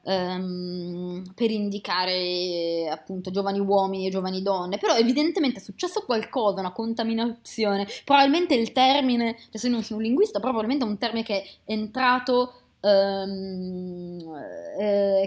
ehm, 0.03 1.31
per 1.33 1.49
indicare 1.49 2.89
appunto 2.91 3.31
giovani 3.31 3.57
uomini 3.59 4.05
e 4.05 4.11
giovani 4.11 4.43
donne, 4.43 4.77
però 4.77 4.95
evidentemente 4.95 5.57
è 5.57 5.63
successo 5.63 6.03
qualcosa, 6.05 6.59
una 6.59 6.73
contaminazione, 6.73 7.87
probabilmente 8.05 8.53
il 8.53 8.71
termine, 8.71 9.35
adesso 9.47 9.65
io 9.65 9.73
non 9.73 9.81
sono 9.81 9.97
un 9.97 10.05
linguista, 10.05 10.37
però 10.37 10.51
probabilmente 10.51 10.85
è 10.85 10.89
un 10.89 10.99
termine 10.99 11.25
che 11.25 11.41
è 11.41 11.71
entrato 11.71 12.53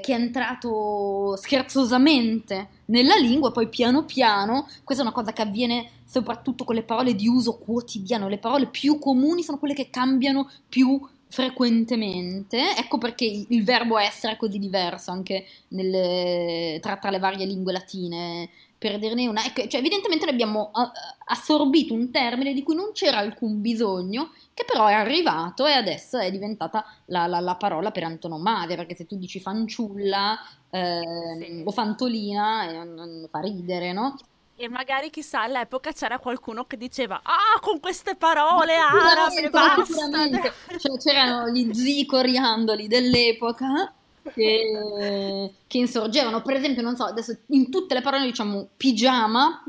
che 0.01 0.13
è 0.13 0.15
entrato 0.15 1.37
scherzosamente 1.37 2.69
nella 2.87 3.17
lingua, 3.17 3.51
poi 3.51 3.69
piano 3.69 4.05
piano, 4.05 4.69
questa 4.85 5.03
è 5.03 5.07
una 5.07 5.15
cosa 5.15 5.33
che 5.33 5.41
avviene 5.43 5.89
soprattutto 6.05 6.65
con 6.65 6.75
le 6.75 6.83
parole 6.83 7.15
di 7.15 7.27
uso 7.27 7.57
quotidiano, 7.57 8.29
le 8.29 8.39
parole 8.39 8.67
più 8.67 8.99
comuni 8.99 9.43
sono 9.43 9.59
quelle 9.59 9.75
che 9.75 9.89
cambiano 9.89 10.51
più 10.69 11.01
frequentemente, 11.29 12.77
ecco 12.77 12.99
perché 12.99 13.25
il 13.49 13.65
verbo 13.65 13.99
essere 13.99 14.35
è 14.35 14.37
così 14.37 14.59
diverso 14.59 15.11
anche 15.11 15.47
nelle- 15.69 16.79
tra, 16.81 16.97
tra 16.99 17.11
le 17.11 17.19
varie 17.19 17.47
lingue 17.47 17.73
latine. 17.73 18.49
Per 18.87 18.99
dirne 18.99 19.27
una, 19.27 19.45
ecco, 19.45 19.67
cioè, 19.67 19.81
evidentemente 19.81 20.25
noi 20.25 20.35
abbiamo 20.35 20.71
eh, 20.75 20.91
assorbito 21.27 21.93
un 21.95 22.11
termine 22.11 22.53
di 22.53 22.63
cui 22.63 22.75
non 22.75 22.93
c'era 22.93 23.19
alcun 23.19 23.61
bisogno, 23.61 24.33
che 24.55 24.65
però 24.65 24.87
è 24.87 24.93
arrivato 24.93 25.67
e 25.67 25.73
adesso 25.73 26.19
è 26.19 26.31
diventata 26.31 26.85
la, 27.07 27.27
la- 27.27 27.41
la 27.41 27.57
parola 27.57 27.91
per 27.91 28.05
antonomasia, 28.05 28.77
perché 28.77 28.95
se 28.95 29.07
tu 29.07 29.17
dici 29.17 29.41
fanciulla 29.41 30.39
ehm, 30.71 31.41
Sì. 31.41 31.63
o 31.65 31.71
fantolina 31.73 32.71
eh, 32.71 33.29
fa 33.29 33.41
ridere, 33.41 33.93
no? 33.93 34.17
E 34.59 34.69
magari 34.71 35.11
chissà 35.11 35.43
all'epoca 35.43 35.93
c'era 35.93 36.19
qualcuno 36.19 36.65
che 36.65 36.79
diceva 36.79 37.21
Ah, 37.23 37.59
con 37.61 37.79
queste 37.79 38.15
parole 38.17 38.75
arabe, 38.77 39.51
basta! 39.51 39.85
sicuramente. 39.85 40.53
Cioè, 40.79 40.97
c'erano 40.99 41.51
gli 41.51 41.75
zii 41.75 42.07
coriandoli 42.07 42.87
dell'epoca 42.89 43.93
che, 44.35 45.53
che 45.67 45.79
insorgevano. 45.79 46.43
Per 46.43 46.57
esempio, 46.57 46.83
non 46.83 46.97
so, 46.97 47.05
adesso 47.05 47.37
in 47.49 47.71
tutte 47.71 47.95
le 47.95 48.03
parole 48.03 48.25
diciamo 48.27 48.69
pigiama, 48.77 49.63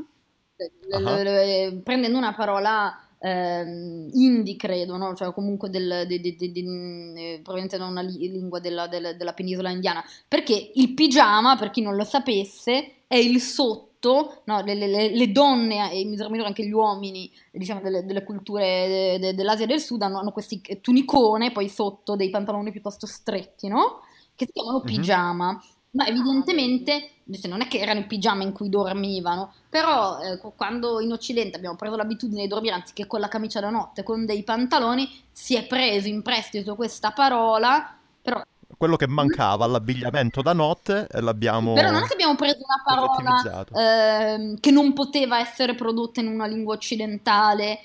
le- 0.56 0.72
Ah. 0.96 1.22
le- 1.22 1.22
le- 1.70 1.80
prendendo 1.82 2.18
una 2.18 2.34
parola 2.34 3.02
ehm, 3.20 4.10
indie, 4.12 4.54
credo, 4.56 4.96
no? 4.96 5.12
Cioè 5.14 5.32
comunque 5.32 5.68
del, 5.70 6.04
di- 6.06 6.20
di- 6.20 6.36
di- 6.36 7.12
eh, 7.16 7.40
proveniente 7.42 7.76
da 7.76 7.84
una 7.86 8.00
li- 8.00 8.30
lingua 8.30 8.60
della, 8.60 8.86
della- 8.86 9.12
della 9.12 9.32
penisola 9.32 9.70
indiana. 9.70 10.04
Perché 10.28 10.70
il 10.74 10.94
pigiama, 10.94 11.56
per 11.56 11.70
chi 11.70 11.80
non 11.82 11.96
lo 11.96 12.04
sapesse, 12.04 12.92
è 13.08 13.16
il 13.16 13.40
sotto, 13.40 14.42
no? 14.44 14.60
le, 14.62 14.74
le- 14.76 14.86
le- 14.86 15.10
le 15.16 15.32
donne 15.32 15.90
e 15.90 15.98
in 15.98 16.10
misura 16.10 16.28
minore 16.30 16.46
anche 16.48 16.64
gli 16.64 16.70
uomini, 16.70 17.28
diciamo 17.50 17.80
delle, 17.80 18.04
delle 18.04 18.22
culture 18.22 18.86
de- 18.86 19.18
de- 19.18 19.34
dell'Asia 19.34 19.66
del 19.66 19.80
Sud 19.80 20.00
hanno, 20.02 20.20
hanno 20.20 20.30
questi 20.30 20.60
tunicone, 20.80 21.50
poi 21.50 21.68
sotto 21.68 22.14
dei 22.14 22.30
pantaloni 22.30 22.70
piuttosto 22.70 23.06
stretti, 23.06 23.66
no? 23.66 24.02
Che 24.38 24.44
si 24.46 24.52
chiamano 24.52 24.78
Mhm. 24.78 24.84
pigiama. 24.84 25.62
Ma 25.90 26.06
evidentemente 26.06 27.10
cioè, 27.32 27.50
non 27.50 27.60
è 27.60 27.66
che 27.66 27.78
erano 27.78 27.98
i 28.00 28.06
pigiama 28.06 28.44
in 28.44 28.52
cui 28.52 28.68
dormivano, 28.68 29.52
però 29.68 30.20
eh, 30.20 30.38
qu- 30.38 30.54
quando 30.54 31.00
in 31.00 31.10
Occidente 31.10 31.56
abbiamo 31.56 31.74
preso 31.74 31.96
l'abitudine 31.96 32.42
di 32.42 32.48
dormire 32.48 32.74
anziché 32.74 33.06
con 33.08 33.18
la 33.18 33.26
camicia 33.28 33.58
da 33.58 33.70
notte, 33.70 34.04
con 34.04 34.24
dei 34.24 34.44
pantaloni, 34.44 35.08
si 35.32 35.56
è 35.56 35.66
preso 35.66 36.06
in 36.06 36.22
prestito 36.22 36.76
questa 36.76 37.10
parola, 37.10 37.96
però, 38.22 38.40
Quello 38.76 38.94
che 38.96 39.08
mancava 39.08 39.64
all'abbigliamento 39.64 40.40
da 40.40 40.52
notte 40.52 41.08
e 41.10 41.20
l'abbiamo 41.20 41.72
però 41.72 41.90
non 41.90 42.04
è 42.04 42.06
che 42.06 42.12
abbiamo 42.12 42.36
preso 42.36 42.58
una 42.58 42.82
parola 42.84 43.66
ehm, 43.72 44.60
che 44.60 44.70
non 44.70 44.92
poteva 44.92 45.40
essere 45.40 45.74
prodotta 45.74 46.20
in 46.20 46.28
una 46.28 46.46
lingua 46.46 46.74
occidentale 46.74 47.80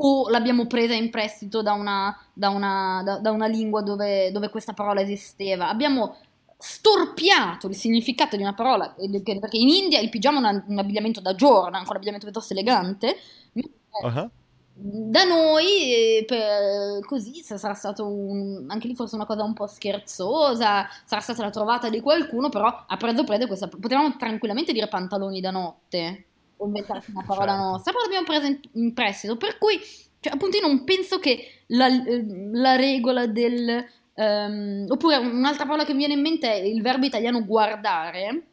o 0.00 0.28
l'abbiamo 0.28 0.66
presa 0.66 0.94
in 0.94 1.10
prestito 1.10 1.62
da 1.62 1.72
una, 1.72 2.16
da 2.32 2.50
una- 2.50 3.02
da- 3.04 3.18
da 3.18 3.30
una 3.32 3.46
lingua 3.46 3.82
dove, 3.82 4.30
dove 4.32 4.48
questa 4.50 4.72
parola 4.72 5.00
esisteva. 5.00 5.68
Abbiamo 5.68 6.16
storpiato 6.56 7.68
il 7.68 7.74
significato 7.76 8.36
di 8.36 8.42
una 8.42 8.54
parola, 8.54 8.94
perché 8.96 9.56
in 9.58 9.68
India 9.68 10.00
il 10.00 10.08
pigiama 10.10 10.50
è 10.50 10.62
un, 10.66 10.78
abbigliamento 10.78 11.20
da 11.20 11.34
giorno, 11.34 11.76
anche 11.76 11.90
un 11.90 11.96
abbigliamento 11.96 12.26
piuttosto 12.26 12.52
elegante. 12.52 13.16
Ah, 13.90 14.12
Da 14.80 15.24
noi, 15.24 15.64
eh, 16.20 16.24
per- 16.24 17.04
così, 17.04 17.42
sa- 17.42 17.56
sarà 17.58 17.74
stato 17.74 18.06
un- 18.06 18.64
anche 18.68 18.86
lì 18.86 18.94
forse 18.94 19.16
una 19.16 19.26
cosa 19.26 19.42
un 19.42 19.52
po' 19.52 19.66
scherzosa, 19.66 20.86
sarà 21.04 21.20
stata 21.20 21.42
la 21.42 21.50
trovata 21.50 21.88
di 21.90 22.00
qualcuno, 22.00 22.48
però 22.48 22.84
ha 22.86 22.96
preso 22.96 23.24
prede 23.24 23.46
questa... 23.48 23.66
Potevamo 23.68 24.16
tranquillamente 24.16 24.72
dire 24.72 24.86
pantaloni 24.88 25.40
da 25.40 25.50
notte, 25.50 26.26
o 26.58 26.66
inventarci 26.66 27.10
una 27.10 27.24
parola 27.24 27.52
Certo. 27.52 27.62
nostra, 27.62 27.92
però 27.92 28.04
l'abbiamo 28.04 28.26
presa 28.26 28.46
in, 28.46 28.60
in 28.74 28.94
prestito, 28.94 29.36
per 29.36 29.58
cui, 29.58 29.78
cioè, 30.20 30.32
appunto 30.32 30.56
io 30.56 30.66
non 30.66 30.84
penso 30.84 31.18
che 31.18 31.62
la, 31.68 31.88
la 32.52 32.76
regola 32.76 33.26
del... 33.26 33.84
ehm, 34.14 34.86
oppure 34.88 35.16
un'altra 35.18 35.64
parola 35.64 35.84
che 35.84 35.92
mi 35.92 35.98
viene 35.98 36.14
in 36.14 36.20
mente 36.20 36.50
è 36.50 36.56
il 36.56 36.82
verbo 36.82 37.06
italiano 37.06 37.44
guardare, 37.44 38.46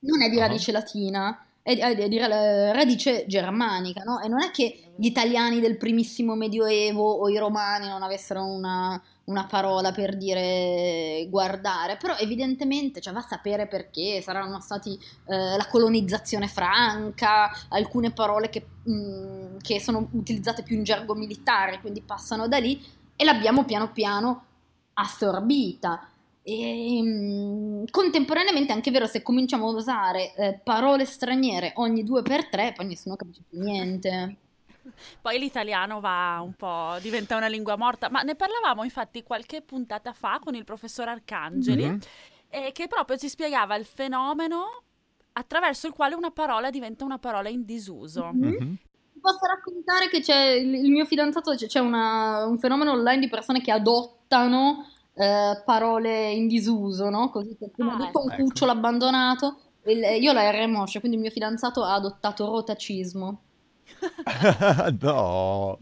non 0.00 0.22
è 0.22 0.28
di 0.30 0.38
Ah. 0.38 0.40
radice 0.40 0.72
latina, 0.72 1.46
è 1.78 1.96
è 1.96 2.08
di 2.08 2.18
ra- 2.18 2.72
radice 2.72 3.24
germanica, 3.26 4.02
no? 4.02 4.20
E 4.20 4.28
non 4.28 4.42
è 4.42 4.50
che 4.50 4.92
gli 4.96 5.06
italiani 5.06 5.60
del 5.60 5.76
primissimo 5.76 6.34
medioevo 6.34 7.10
o 7.10 7.28
i 7.28 7.38
romani 7.38 7.88
non 7.88 8.02
avessero 8.02 8.44
una, 8.44 9.00
una 9.24 9.46
parola 9.46 9.92
per 9.92 10.16
dire 10.16 11.26
guardare, 11.30 11.96
però 11.96 12.16
evidentemente, 12.16 13.00
cioè 13.00 13.12
va 13.12 13.20
a 13.20 13.26
sapere 13.26 13.66
perché, 13.66 14.20
saranno 14.20 14.60
stati 14.60 14.98
eh, 15.26 15.56
la 15.56 15.66
colonizzazione 15.70 16.48
franca, 16.48 17.50
alcune 17.68 18.10
parole 18.10 18.50
che, 18.50 18.66
mh, 18.84 19.58
che 19.62 19.80
sono 19.80 20.08
utilizzate 20.12 20.62
più 20.62 20.76
in 20.76 20.82
gergo 20.82 21.14
militare, 21.14 21.80
quindi 21.80 22.02
passano 22.02 22.48
da 22.48 22.58
lì 22.58 22.82
e 23.16 23.24
l'abbiamo 23.24 23.64
piano 23.64 23.90
piano 23.92 24.44
assorbita. 24.94 26.08
E, 26.52 27.00
mm, 27.02 27.84
contemporaneamente 27.90 28.72
è 28.72 28.74
anche 28.74 28.90
vero 28.90 29.06
se 29.06 29.22
cominciamo 29.22 29.68
a 29.68 29.72
usare 29.72 30.34
eh, 30.34 30.60
parole 30.64 31.04
straniere 31.04 31.72
ogni 31.76 32.02
due 32.02 32.22
per 32.22 32.48
tre, 32.48 32.72
poi 32.74 32.86
nessuno 32.86 33.14
capisce 33.14 33.42
più 33.48 33.60
niente. 33.60 34.36
Poi 35.20 35.38
l'italiano 35.38 36.00
va 36.00 36.40
un 36.42 36.54
po', 36.54 36.96
diventa 37.00 37.36
una 37.36 37.46
lingua 37.46 37.76
morta, 37.76 38.08
ma 38.10 38.22
ne 38.22 38.34
parlavamo 38.34 38.82
infatti 38.82 39.22
qualche 39.22 39.62
puntata 39.62 40.12
fa 40.12 40.40
con 40.42 40.54
il 40.56 40.64
professor 40.64 41.06
Arcangeli, 41.08 41.84
Mhm. 41.84 41.98
eh, 42.48 42.72
che 42.72 42.88
proprio 42.88 43.16
ci 43.16 43.28
spiegava 43.28 43.76
il 43.76 43.84
fenomeno 43.84 44.82
attraverso 45.34 45.86
il 45.86 45.92
quale 45.92 46.16
una 46.16 46.30
parola 46.32 46.70
diventa 46.70 47.04
una 47.04 47.18
parola 47.18 47.48
in 47.48 47.64
disuso. 47.64 48.30
Mhm. 48.32 48.44
Mhm. 48.46 48.76
Ti 49.12 49.20
posso 49.20 49.46
raccontare 49.46 50.08
che 50.08 50.20
c'è 50.20 50.50
il, 50.54 50.90
mio 50.90 51.04
fidanzato, 51.04 51.54
c'è, 51.54 51.66
c'è 51.66 51.78
una- 51.78 52.44
un 52.46 52.58
fenomeno 52.58 52.90
online 52.92 53.20
di 53.20 53.28
persone 53.28 53.60
che 53.60 53.70
adottano 53.70 54.86
eh, 55.20 55.62
parole 55.64 56.30
in 56.32 56.46
disuso, 56.48 57.08
no? 57.10 57.30
Così 57.30 57.56
che 57.56 57.68
prima 57.70 57.92
Ah, 57.94 57.96
di 57.96 58.04
tutto 58.06 58.22
un 58.24 58.30
ecco. 58.32 58.42
cucciolo 58.42 58.70
abbandonato. 58.72 59.60
Il- 59.84 60.04
io 60.22 60.32
la 60.32 60.50
R 60.50 60.66
moscia, 60.68 60.98
quindi 61.00 61.16
il 61.16 61.22
mio 61.22 61.30
fidanzato 61.32 61.82
ha 61.84 61.94
adottato 61.94 62.46
rotacismo. 62.46 63.42
no. 65.00 65.78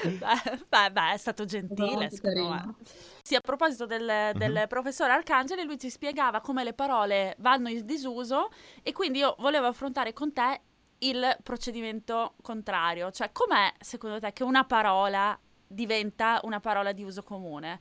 Beh, 0.00 0.58
beh, 0.68 0.90
beh, 0.90 1.12
è 1.12 1.16
stato 1.16 1.44
gentile, 1.44 2.08
Molto 2.08 2.16
secondo 2.16 2.48
me. 2.48 2.58
carino. 2.58 2.76
Sì, 3.22 3.34
a 3.36 3.40
proposito 3.40 3.86
del, 3.86 4.32
del 4.36 4.52
Mhm. 4.52 4.66
professor 4.68 5.10
Arcangeli, 5.10 5.64
lui 5.64 5.78
ci 5.78 5.90
spiegava 5.90 6.40
come 6.40 6.64
le 6.64 6.72
parole 6.74 7.36
vanno 7.38 7.68
in 7.68 7.84
disuso 7.86 8.48
e 8.82 8.92
quindi 8.92 9.18
io 9.20 9.36
volevo 9.38 9.66
affrontare 9.66 10.12
con 10.12 10.32
te 10.32 10.60
il 10.98 11.36
procedimento 11.42 12.34
contrario, 12.42 13.10
cioè 13.12 13.30
com'è 13.32 13.72
secondo 13.80 14.18
te 14.20 14.32
che 14.32 14.42
una 14.44 14.64
parola 14.64 15.38
diventa 15.72 16.40
una 16.44 16.60
parola 16.60 16.92
di 16.92 17.02
uso 17.02 17.22
comune, 17.22 17.80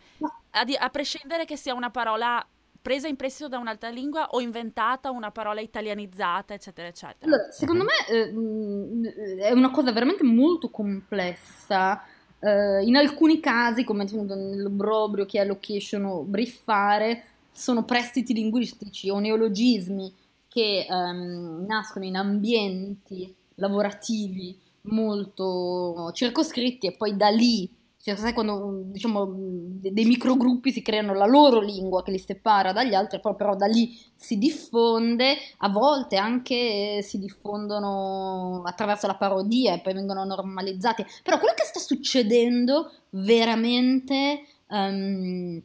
a, 0.51 0.63
di- 0.63 0.75
a 0.75 0.89
prescindere 0.89 1.45
che 1.45 1.57
sia 1.57 1.74
una 1.74 1.89
parola 1.89 2.45
presa 2.81 3.07
in 3.07 3.15
prestito 3.15 3.48
da 3.48 3.60
un'altra 3.60 3.89
lingua 3.89 4.29
o 4.31 4.41
inventata, 4.41 5.12
una 5.12 5.31
parola 5.31 5.62
italianizzata, 5.62 6.53
eccetera, 6.53 6.88
eccetera. 6.88 7.25
Allora, 7.25 7.51
secondo 7.51 7.83
me 7.83 8.07
eh, 8.10 8.31
mh, 8.31 9.38
è 9.39 9.51
una 9.51 9.69
cosa 9.69 9.91
veramente 9.91 10.24
molto 10.24 10.69
complessa. 10.69 12.03
Eh, 12.39 12.83
in 12.83 12.95
alcuni 12.95 13.39
casi, 13.39 13.83
come 13.83 14.05
nell'obbrobrio 14.05 15.25
che 15.25 15.39
è 15.39 15.45
location 15.45 16.05
o 16.05 16.24
briffare, 16.24 17.25
sono 17.51 17.83
prestiti 17.83 18.33
linguistici 18.33 19.10
o 19.10 19.19
neologismi 19.19 20.12
che 20.48 20.88
ehm, 20.89 21.65
nascono 21.67 22.05
in 22.05 22.15
ambienti 22.15 23.33
lavorativi 23.55 24.57
molto 24.83 26.12
circoscritti 26.13 26.88
e 26.88 26.93
poi 26.93 27.15
da 27.15 27.29
lì 27.29 27.69
cioè, 28.03 28.15
sai 28.15 28.34
quando 28.34 28.81
diciamo 28.86 29.31
dei 29.31 30.05
microgruppi 30.05 30.72
si 30.72 30.81
creano 30.81 31.13
la 31.13 31.27
loro 31.27 31.60
lingua 31.60 32.01
che 32.01 32.10
li 32.10 32.17
separa 32.17 32.72
dagli 32.72 32.96
altri, 32.96 33.20
poi 33.20 33.36
però 33.36 33.55
da 33.55 33.67
lì 33.67 33.96
si 34.15 34.39
diffonde, 34.39 35.36
a 35.58 35.70
volte 35.70 36.17
anche 36.17 37.01
si 37.03 37.20
diffondono 37.20 38.63
attraverso 38.65 39.05
la 39.05 39.15
parodia 39.15 39.74
e 39.74 39.81
poi 39.81 39.93
vengono 39.93 40.24
normalizzati. 40.24 41.05
Però 41.24 41.38
quello 41.38 41.53
che 41.55 41.63
sta 41.63 41.79
succedendo 41.79 42.91
veramente 43.12 44.46
um, 44.70 45.62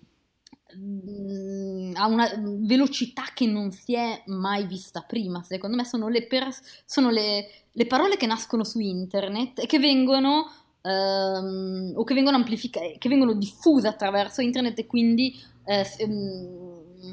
a 1.94 2.06
una 2.06 2.30
velocità 2.36 3.24
che 3.34 3.46
non 3.46 3.72
si 3.72 3.94
è 3.94 4.22
mai 4.26 4.66
vista 4.66 5.00
prima. 5.00 5.42
Secondo 5.42 5.76
me 5.76 5.86
sono 5.86 6.08
le, 6.08 6.26
per- 6.26 6.54
sono 6.84 7.08
le, 7.08 7.48
le 7.72 7.86
parole 7.86 8.18
che 8.18 8.26
nascono 8.26 8.62
su 8.62 8.78
internet 8.78 9.60
e 9.60 9.66
che 9.66 9.78
vengono 9.78 10.50
ehm, 10.86 11.92
o 11.94 12.04
che 12.04 12.14
vengono 12.14 12.36
amplificate, 12.36 12.96
che 12.98 13.08
vengono 13.08 13.34
diffuse 13.34 13.88
attraverso 13.88 14.40
internet 14.40 14.78
e 14.78 14.86
quindi 14.86 15.34
eh, 15.64 15.84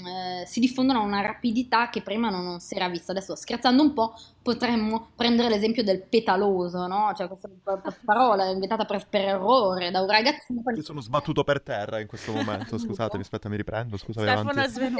eh, 0.06 0.46
si 0.46 0.60
diffondono 0.60 1.00
a 1.00 1.04
una 1.04 1.22
rapidità 1.22 1.90
che 1.90 2.02
prima 2.02 2.30
non, 2.30 2.44
non, 2.44 2.60
si 2.60 2.76
era 2.76 2.88
vista. 2.90 3.12
Adesso 3.12 3.36
scherzando 3.36 3.82
un 3.82 3.94
po' 3.94 4.14
potremmo 4.42 5.10
prendere 5.16 5.50
l'esempio 5.50 5.84
del 5.84 6.04
petaloso, 6.04 6.88
no? 6.88 7.12
Cioè 7.16 7.28
questa 7.28 7.50
parola 8.04 8.50
inventata 8.50 8.86
per, 8.86 9.08
per 9.08 9.22
errore 9.22 9.92
da 9.92 10.02
un 10.02 10.10
ragazzino. 10.10 10.62
Io 10.76 10.84
sono 10.84 11.02
sbattuto 11.02 11.44
per 11.44 11.62
terra 11.62 12.00
in 12.00 12.08
questo 12.08 12.32
momento, 12.32 12.78
scusatemi, 12.78 13.22
aspetta 13.22 13.50
mi 13.50 13.58
riprendo, 13.58 13.98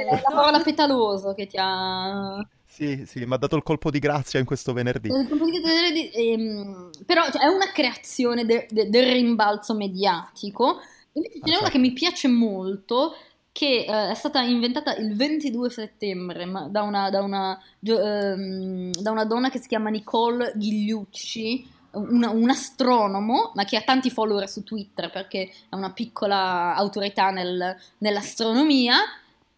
è. 0.00 0.04
La 0.04 0.30
parola 0.34 0.60
petaloso 0.60 1.34
che 1.34 1.46
ti 1.46 1.56
ha... 1.58 2.36
Sì, 2.74 3.04
sì, 3.06 3.24
mi 3.24 3.34
ha 3.34 3.36
dato 3.36 3.54
il 3.54 3.62
colpo 3.62 3.88
di 3.88 4.00
grazia 4.00 4.40
in 4.40 4.44
questo 4.44 4.72
venerdì. 4.72 5.08
Di 5.08 6.10
ehm, 6.12 6.90
però 7.06 7.22
cioè, 7.30 7.42
è 7.42 7.46
una 7.46 7.70
creazione 7.70 8.44
de- 8.44 8.66
de- 8.68 8.90
del 8.90 9.12
rimbalzo 9.12 9.74
mediatico. 9.74 10.80
Invece 11.12 11.38
ce 11.44 11.50
n'è 11.50 11.58
una 11.58 11.70
che 11.70 11.78
mi 11.78 11.92
piace 11.92 12.26
molto, 12.26 13.14
che 13.52 13.84
uh, 13.86 14.10
è 14.10 14.14
stata 14.16 14.42
inventata 14.42 14.96
il 14.96 15.14
22 15.14 15.70
settembre 15.70 16.50
da 16.68 16.82
una, 16.82 17.10
da, 17.10 17.22
una, 17.22 17.56
um, 17.82 18.90
da 18.90 19.10
una, 19.12 19.24
donna 19.24 19.50
che 19.50 19.60
si 19.60 19.68
chiama 19.68 19.90
Nicole 19.90 20.54
Ghigliucci, 20.56 21.68
un, 21.92 22.24
un, 22.24 22.50
astronomo, 22.50 23.52
ma 23.54 23.64
che 23.64 23.76
ha 23.76 23.82
tanti 23.82 24.10
follower 24.10 24.48
su 24.48 24.64
Twitter 24.64 25.12
perché 25.12 25.48
è 25.68 25.76
una 25.76 25.92
piccola 25.92 26.74
autorità 26.74 27.30
nel, 27.30 27.76
nell'astronomia. 27.98 28.96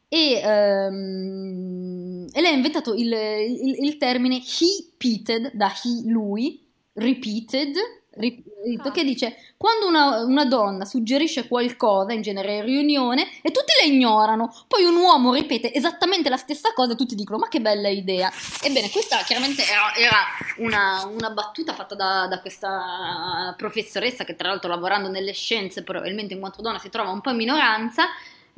E, 0.08 0.42
um, 0.44 2.25
e, 2.36 2.40
lei 2.42 2.52
ha 2.52 2.54
inventato 2.54 2.92
il, 2.92 3.10
il, 3.10 3.76
il 3.82 3.96
termine 3.96 4.36
he-peated, 4.36 5.52
da 5.54 5.72
he, 5.72 6.02
lui, 6.10 6.62
repeated, 6.92 7.74
rito 8.18 8.90
che 8.90 9.04
dice 9.04 9.36
quando 9.56 9.86
una, 9.86 10.22
una, 10.22 10.44
donna 10.44 10.84
suggerisce 10.84 11.48
qualcosa, 11.48 12.12
in 12.12 12.20
genere 12.20 12.62
riunione, 12.62 13.22
e 13.40 13.50
tutti 13.50 13.72
la 13.80 13.86
ignorano, 13.90 14.54
poi 14.68 14.84
un 14.84 14.96
uomo 14.96 15.32
ripete 15.32 15.72
esattamente 15.72 16.28
la 16.28 16.36
stessa 16.36 16.74
cosa 16.74 16.92
e 16.92 16.96
tutti 16.96 17.14
dicono 17.14 17.38
ma 17.38 17.48
che 17.48 17.62
bella 17.62 17.88
idea. 17.88 18.30
Ebbene, 18.62 18.90
questa 18.90 19.16
chiaramente 19.24 19.62
era, 19.62 19.94
era 19.94 20.18
una, 20.58 21.06
una, 21.10 21.30
battuta 21.30 21.72
fatta 21.72 21.94
da, 21.94 22.26
da, 22.26 22.40
questa 22.40 23.54
professoressa 23.56 24.24
che 24.24 24.36
tra 24.36 24.48
l'altro 24.48 24.68
lavorando 24.68 25.08
nelle 25.08 25.32
scienze, 25.32 25.82
probabilmente 25.82 26.34
in 26.34 26.40
quanto 26.40 26.60
donna 26.60 26.78
si 26.78 26.90
trova 26.90 27.10
un 27.10 27.22
po' 27.22 27.30
in 27.30 27.36
minoranza, 27.36 28.08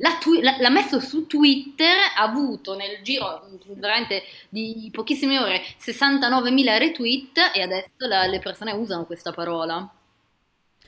L'ha, 0.01 0.17
twi- 0.17 0.41
l'ha, 0.41 0.69
messo 0.69 1.01
su 1.01 1.27
Twitter, 1.27 1.93
ha 2.15 2.23
avuto 2.23 2.75
nel 2.75 3.01
giro 3.03 3.49
veramente 3.75 4.23
di 4.47 4.89
pochissime 4.93 5.39
ore 5.39 5.61
69.000 5.77 6.77
retweet 6.77 7.51
e 7.53 7.61
adesso 7.61 8.07
la, 8.07 8.25
le 8.25 8.39
persone 8.39 8.71
usano 8.71 9.05
questa 9.05 9.33
parola. 9.33 9.91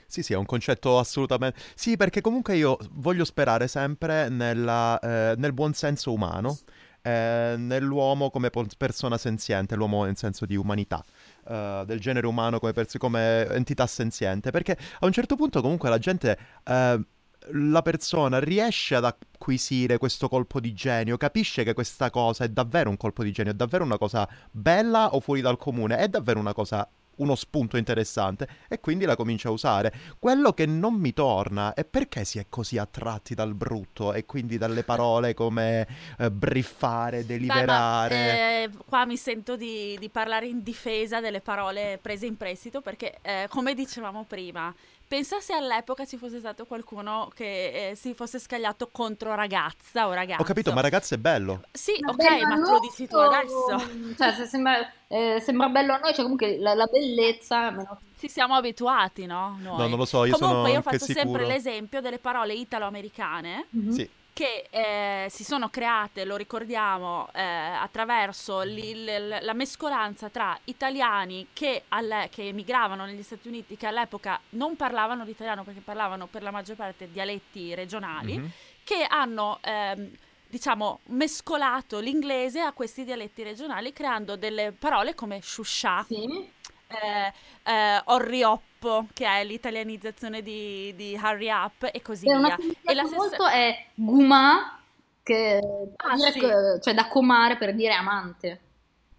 Sì, 0.08 0.24
sì, 0.24 0.34
è 0.34 0.38
un 0.38 0.46
concetto 0.46 0.98
assolutamente... 0.98 1.60
Sì, 1.74 1.98
perché 1.98 2.22
comunque 2.22 2.56
io 2.56 2.78
voglio 2.92 3.26
sperare 3.26 3.68
sempre 3.68 4.30
nella, 4.30 4.98
eh, 5.00 5.36
nel 5.38 5.54
buon 5.54 5.74
senso 5.74 6.14
umano, 6.14 6.58
eh, 7.02 7.56
nell'uomo 7.58 8.30
come 8.30 8.50
persona 8.78 9.18
senziente, 9.18 9.76
l'uomo 9.76 10.04
nel 10.06 10.18
senso 10.18 10.46
di 10.46 10.56
umanità. 10.56 11.04
Uh, 11.44 11.84
del 11.86 12.00
genere 12.00 12.28
umano 12.28 12.60
come, 12.60 12.72
pers- 12.72 12.98
come, 13.00 13.48
entità 13.48 13.88
senziente 13.88 14.52
perché 14.52 14.78
a 15.00 15.08
un 15.08 15.12
certo 15.12 15.36
punto 15.36 15.60
comunque 15.60 15.90
la 15.90 15.98
gente 15.98 16.38
uh, 16.66 17.04
la 17.50 17.82
persona 17.82 18.40
riesce 18.40 18.96
ad 18.96 19.06
acquisire 19.06 19.98
questo 19.98 20.28
colpo 20.28 20.60
di 20.60 20.74
genio, 20.74 21.18
capisce 21.18 21.64
che 21.64 21.74
questa 21.74 22.10
cosa 22.10 22.44
è 22.44 22.50
davvero 22.50 22.90
un 22.90 22.98
colpo 22.98 23.24
di 23.24 23.32
genio, 23.32 23.52
è 23.52 23.56
davvero 23.56 23.84
una 23.84 23.98
cosa 23.98 24.28
bella 24.52 25.14
o 25.14 25.20
fuori 25.20 25.42
dal 25.42 25.58
comune, 25.58 25.98
è 25.98 26.08
davvero 26.08 26.40
una 26.40 26.54
cosa 26.54 26.88
uno 27.22 27.36
spunto 27.36 27.78
interessante 27.78 28.48
e 28.68 28.80
quindi 28.80 29.06
la 29.06 29.16
comincia 29.16 29.50
a 29.50 29.52
usare. 29.52 29.94
Quello 30.20 30.54
che 30.54 30.66
non 30.66 30.96
mi 30.96 31.14
torna 31.14 31.74
è 31.74 31.86
perché 31.86 32.26
si 32.26 32.40
è 32.40 32.48
così 32.50 32.78
attratti 32.78 33.36
dal 33.36 33.54
brutto 33.54 34.14
e 34.14 34.26
quindi 34.26 34.58
dalle 34.58 34.84
parole 34.84 35.34
come 35.34 35.88
eh, 36.18 36.32
briffare, 36.32 37.26
deliberare. 37.26 38.16
Beh, 38.16 38.24
ma, 38.24 38.80
eh, 38.80 38.86
qua 38.88 39.06
mi 39.06 39.18
sento 39.18 39.56
di, 39.56 39.98
di, 40.00 40.10
parlare 40.10 40.48
in 40.48 40.64
difesa 40.64 41.20
delle 41.20 41.42
parole 41.42 42.00
prese 42.02 42.26
in 42.26 42.38
prestito 42.38 42.82
perché, 42.82 43.18
eh, 43.22 43.46
come 43.50 43.74
dicevamo 43.76 44.26
prima, 44.28 44.74
Pensa 45.12 45.42
se 45.42 45.52
all'epoca 45.52 46.06
ci 46.06 46.16
fosse 46.16 46.40
stato 46.40 46.66
qualcuno 46.66 47.30
che 47.36 47.90
eh, 47.90 47.96
si 47.96 48.14
fosse 48.14 48.40
scagliato 48.40 48.88
contro 48.94 49.36
ragazza 49.36 50.08
o 50.08 50.14
ragazzo. 50.14 50.42
Ho 50.42 50.46
capito, 50.46 50.72
ma 50.72 50.80
ragazza 50.80 51.16
è 51.16 51.18
bello. 51.18 51.64
Sì, 51.70 51.98
ma 52.00 52.12
ok, 52.12 52.42
ma 52.44 52.56
tu 52.56 52.72
lo 52.72 52.80
dici 52.80 53.08
tu 53.10 53.18
adesso. 53.18 54.16
Cioè, 54.18 54.32
se 54.32 54.46
sembra, 54.46 54.90
eh, 55.10 55.42
sembra 55.42 55.68
bello 55.68 55.92
a 55.92 55.98
noi, 55.98 56.14
cioè 56.14 56.22
comunque 56.22 56.58
la, 56.58 56.76
la 56.76 56.86
bellezza... 56.86 57.76
Ci 58.18 58.30
siamo 58.30 58.56
abituati, 58.56 59.26
no? 59.26 59.58
Noi. 59.62 59.78
No, 59.80 59.88
non 59.90 59.98
lo 59.98 60.06
so, 60.06 60.24
io 60.24 60.38
comunque, 60.38 60.62
sono 60.62 60.74
io 60.76 60.82
faccio 60.82 61.04
sicuro. 61.04 61.24
sempre 61.26 61.46
l'esempio 61.46 62.00
delle 62.00 62.20
parole 62.20 62.54
italo-americane. 62.54 63.66
Mm-hmm. 63.76 63.92
Sì 63.92 64.10
che 64.34 64.68
eh, 64.70 65.28
si 65.30 65.44
sono 65.44 65.70
create, 65.70 66.26
lo 66.26 66.36
ricordiamo, 66.36 67.28
eh, 67.34 67.42
attraverso 67.42 68.62
li, 68.62 69.04
li, 69.04 69.40
la 69.42 69.54
mescolanza 69.54 70.30
tra 70.30 70.58
italiani 70.66 71.48
che, 71.54 71.84
alle, 71.90 72.30
che, 72.32 72.48
emigravano 72.48 73.06
negli 73.06 73.24
Stati 73.24 73.48
Uniti, 73.48 73.78
che 73.78 73.88
all'epoca 73.88 74.40
non 74.52 74.76
parlavano 74.76 75.24
l'italiano 75.24 75.64
perché 75.64 75.82
parlavano 75.82 76.28
per 76.28 76.44
la 76.44 76.52
maggior 76.52 76.76
parte 76.76 77.12
dialetti 77.12 77.74
regionali, 77.74 78.38
mm-hmm. 78.38 78.50
che 78.84 79.06
hanno... 79.08 79.60
Ehm, 79.62 80.12
diciamo, 80.52 81.00
mescolato 81.06 82.02
l'inglese 82.02 82.60
a 82.60 82.74
questi 82.74 83.06
dialetti 83.06 83.42
regionali 83.42 83.94
creando 83.94 84.36
delle 84.36 84.74
parole 84.78 85.16
come 85.16 85.40
shusha, 85.42 86.04
sì. 86.06 86.52
Eh, 86.92 87.34
eh, 87.64 88.02
orri 88.06 88.44
up, 88.44 89.06
che 89.14 89.26
è 89.26 89.44
l'italianizzazione 89.44 90.42
di, 90.42 90.94
di 90.96 91.20
Hurry 91.22 91.50
Up 91.50 91.90
e 91.92 92.02
così 92.02 92.28
e 92.28 92.38
via. 92.38 92.58
E 92.84 92.94
la 92.94 93.04
stessa... 93.04 93.16
molto 93.16 93.48
è 93.48 93.86
Guma, 93.94 94.80
che 95.24 95.60
ah, 95.96 96.18
sì. 96.18 96.40
cioè 96.40 96.94
da 96.94 97.08
comare 97.08 97.58
per 97.58 97.74
dire 97.76 97.94
amante. 97.94 98.62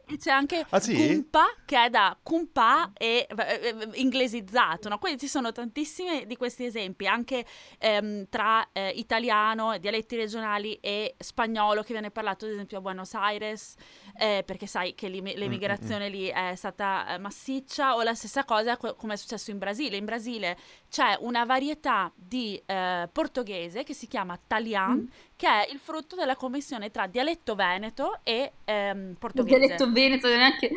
E 0.04 0.18
c'è 0.18 0.30
anche 0.30 0.66
ah, 0.68 0.80
sì? 0.80 0.94
Kumpa, 0.94 1.46
che 1.64 1.84
è 1.84 1.88
da 1.88 2.16
Kumpa 2.22 2.90
e 2.92 3.26
eh, 3.34 3.88
inglesizzato, 3.94 4.88
no? 4.88 4.98
Quindi 4.98 5.20
ci 5.20 5.28
sono 5.28 5.52
tantissimi 5.52 6.26
di 6.26 6.36
questi 6.36 6.64
esempi, 6.64 7.06
anche 7.06 7.46
ehm, 7.78 8.26
tra 8.28 8.68
eh, 8.72 8.90
italiano, 8.90 9.78
dialetti 9.78 10.16
regionali 10.16 10.74
e 10.80 11.14
spagnolo, 11.18 11.82
che 11.82 11.92
viene 11.92 12.10
parlato 12.10 12.44
ad 12.44 12.50
esempio 12.50 12.78
a 12.78 12.80
Buenos 12.80 13.14
Aires, 13.14 13.74
eh, 14.18 14.42
perché 14.46 14.66
sai 14.66 14.94
che 14.94 15.08
l'emigrazione 15.08 16.08
mm-hmm. 16.08 16.20
lì 16.20 16.26
è 16.28 16.54
stata 16.54 17.14
eh, 17.14 17.18
massiccia, 17.18 17.96
o 17.96 18.02
la 18.02 18.14
stessa 18.14 18.44
cosa 18.44 18.76
co- 18.76 18.94
come 18.94 19.14
è 19.14 19.16
successo 19.16 19.50
in 19.50 19.58
Brasile. 19.58 19.96
In 19.96 20.04
Brasile 20.04 20.56
c'è 20.90 21.16
una 21.20 21.44
varietà 21.44 22.12
di 22.14 22.60
eh, 22.64 23.08
portoghese 23.10 23.84
che 23.84 23.94
si 23.94 24.06
chiama 24.06 24.38
Talian, 24.46 24.92
mm. 24.92 25.06
che 25.36 25.46
è 25.46 25.68
il 25.72 25.78
frutto 25.78 26.16
della 26.16 26.36
commissione 26.36 26.90
tra 26.90 27.06
dialetto 27.06 27.54
veneto 27.54 28.20
e 28.22 28.52
ehm, 28.64 29.16
portoghese. 29.18 29.54
Il 29.54 29.60
dialetto 29.60 29.92
veneto 29.92 30.28
neanche... 30.28 30.70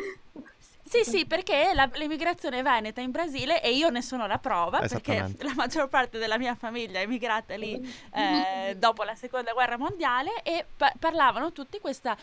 Sì, 0.88 1.02
sì, 1.02 1.26
perché 1.26 1.72
la, 1.74 1.90
l'emigrazione 1.94 2.62
veneta 2.62 3.00
in 3.00 3.10
Brasile 3.10 3.60
e 3.60 3.72
io 3.72 3.88
ne 3.90 4.02
sono 4.02 4.28
la 4.28 4.38
prova 4.38 4.78
perché 4.78 5.34
la 5.38 5.52
maggior 5.56 5.88
parte 5.88 6.18
della 6.18 6.38
mia 6.38 6.54
famiglia 6.54 7.00
è 7.00 7.02
emigrata 7.02 7.56
lì 7.56 7.74
eh, 8.14 8.76
dopo 8.76 9.02
la 9.02 9.16
seconda 9.16 9.52
guerra 9.52 9.76
mondiale 9.76 10.42
e 10.44 10.64
pa- 10.76 10.92
parlavano 10.96 11.50
tutti 11.50 11.80
questa 11.80 12.16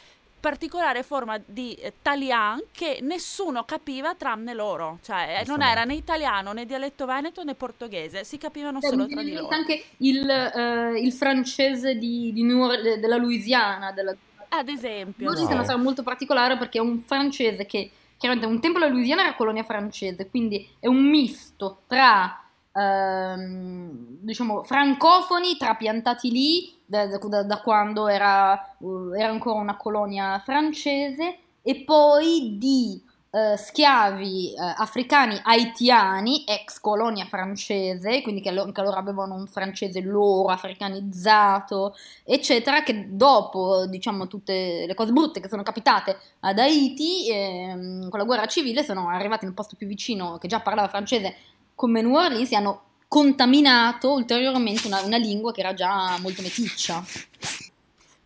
particolare 0.44 1.04
forma 1.04 1.40
di 1.46 1.74
eh, 1.76 1.94
talian 2.02 2.64
che 2.74 3.00
nessuno 3.02 3.64
capiva 3.64 4.14
tranne 4.14 4.54
loro, 4.54 5.00
cioè 5.02 5.40
eh, 5.40 5.48
non 5.48 5.62
era 5.62 5.86
né 5.86 5.94
italiano 5.94 6.52
né 6.52 6.66
dialetto 6.66 7.06
veneto 7.06 7.46
né 7.46 7.56
portoghese, 7.56 8.26
si 8.26 8.38
capivano 8.38 8.80
Beh, 8.80 8.88
solo 8.90 9.08
tra 9.08 9.24
di 9.24 9.32
loro. 9.32 9.48
Anche 9.48 9.86
il, 10.00 10.20
uh, 10.28 10.96
il 10.96 11.14
francese 11.14 11.98
di, 11.98 12.34
di 12.34 12.44
New, 12.44 12.68
della 13.00 13.16
Louisiana, 13.16 13.94
della... 13.94 14.14
ad 14.50 14.68
esempio. 14.68 15.30
Loro 15.32 15.42
no. 15.44 15.64
una 15.64 15.78
molto 15.78 16.04
particolare 16.04 16.58
perché 16.58 16.78
è 16.78 16.82
un 16.82 17.04
francese 17.04 17.66
che 17.66 17.90
chiaramente 18.18 18.54
un 18.54 18.60
tempo 18.60 18.80
la 18.80 18.88
Louisiana 18.88 19.22
era 19.22 19.36
colonia 19.36 19.64
francese, 19.64 20.30
quindi 20.30 20.68
è 20.78 20.88
un 20.88 21.10
misto 21.10 21.84
tra 21.88 22.43
ehm, 22.74 24.18
diciamo 24.22 24.64
francofoni 24.64 25.58
trapiantati 25.58 26.32
lì 26.32 26.74
da, 26.86 27.08
da, 27.08 27.44
da 27.44 27.62
quando 27.62 28.08
era, 28.08 28.76
uh, 28.80 29.14
era, 29.14 29.30
ancora 29.30 29.60
una 29.60 29.78
colonia 29.78 30.40
francese 30.40 31.38
e 31.62 31.84
poi 31.84 32.58
di 32.58 33.02
eh, 33.36 33.58
schiavi 33.58 34.54
eh, 34.54 34.58
africani 34.78 35.40
haitiani, 35.42 36.44
ex 36.46 36.80
colonia 36.80 37.26
francese, 37.26 38.22
quindi 38.22 38.42
che, 38.42 38.52
lo- 38.52 38.72
che 38.72 38.82
loro 38.84 38.96
avevano 38.98 39.34
un 39.34 39.48
francese 39.48 40.02
loro, 40.02 40.50
africanizzato, 40.50 41.96
eccetera, 42.24 42.84
che 42.84 43.08
dopo, 43.10 43.88
diciamo, 43.88 44.28
tutte 44.28 44.86
le 44.86 44.94
cose 44.94 45.12
brutte 45.12 45.40
che 45.40 45.50
sono 45.50 45.64
capitate 45.64 46.16
ad 46.42 46.60
Haiti, 46.60 47.28
ehm, 47.32 48.10
con 48.10 48.20
la 48.20 48.26
guerra 48.26 48.46
civile, 48.46 48.84
sono 48.84 49.10
arrivati 49.10 49.46
nel 49.46 49.56
posto 49.56 49.76
più 49.76 49.88
vicino, 49.88 50.38
che 50.38 50.48
già 50.48 50.60
parlava 50.60 50.88
francese, 50.88 51.36
come 51.76 52.02
New 52.02 52.16
Orleans, 52.16 52.52
hanno 52.54 52.82
contaminato 53.08 54.12
ulteriormente 54.12 54.88
una, 54.88 55.02
una 55.02 55.18
lingua 55.18 55.52
che 55.52 55.60
era 55.60 55.74
già 55.74 56.18
molto 56.20 56.42
meticcia. 56.42 57.04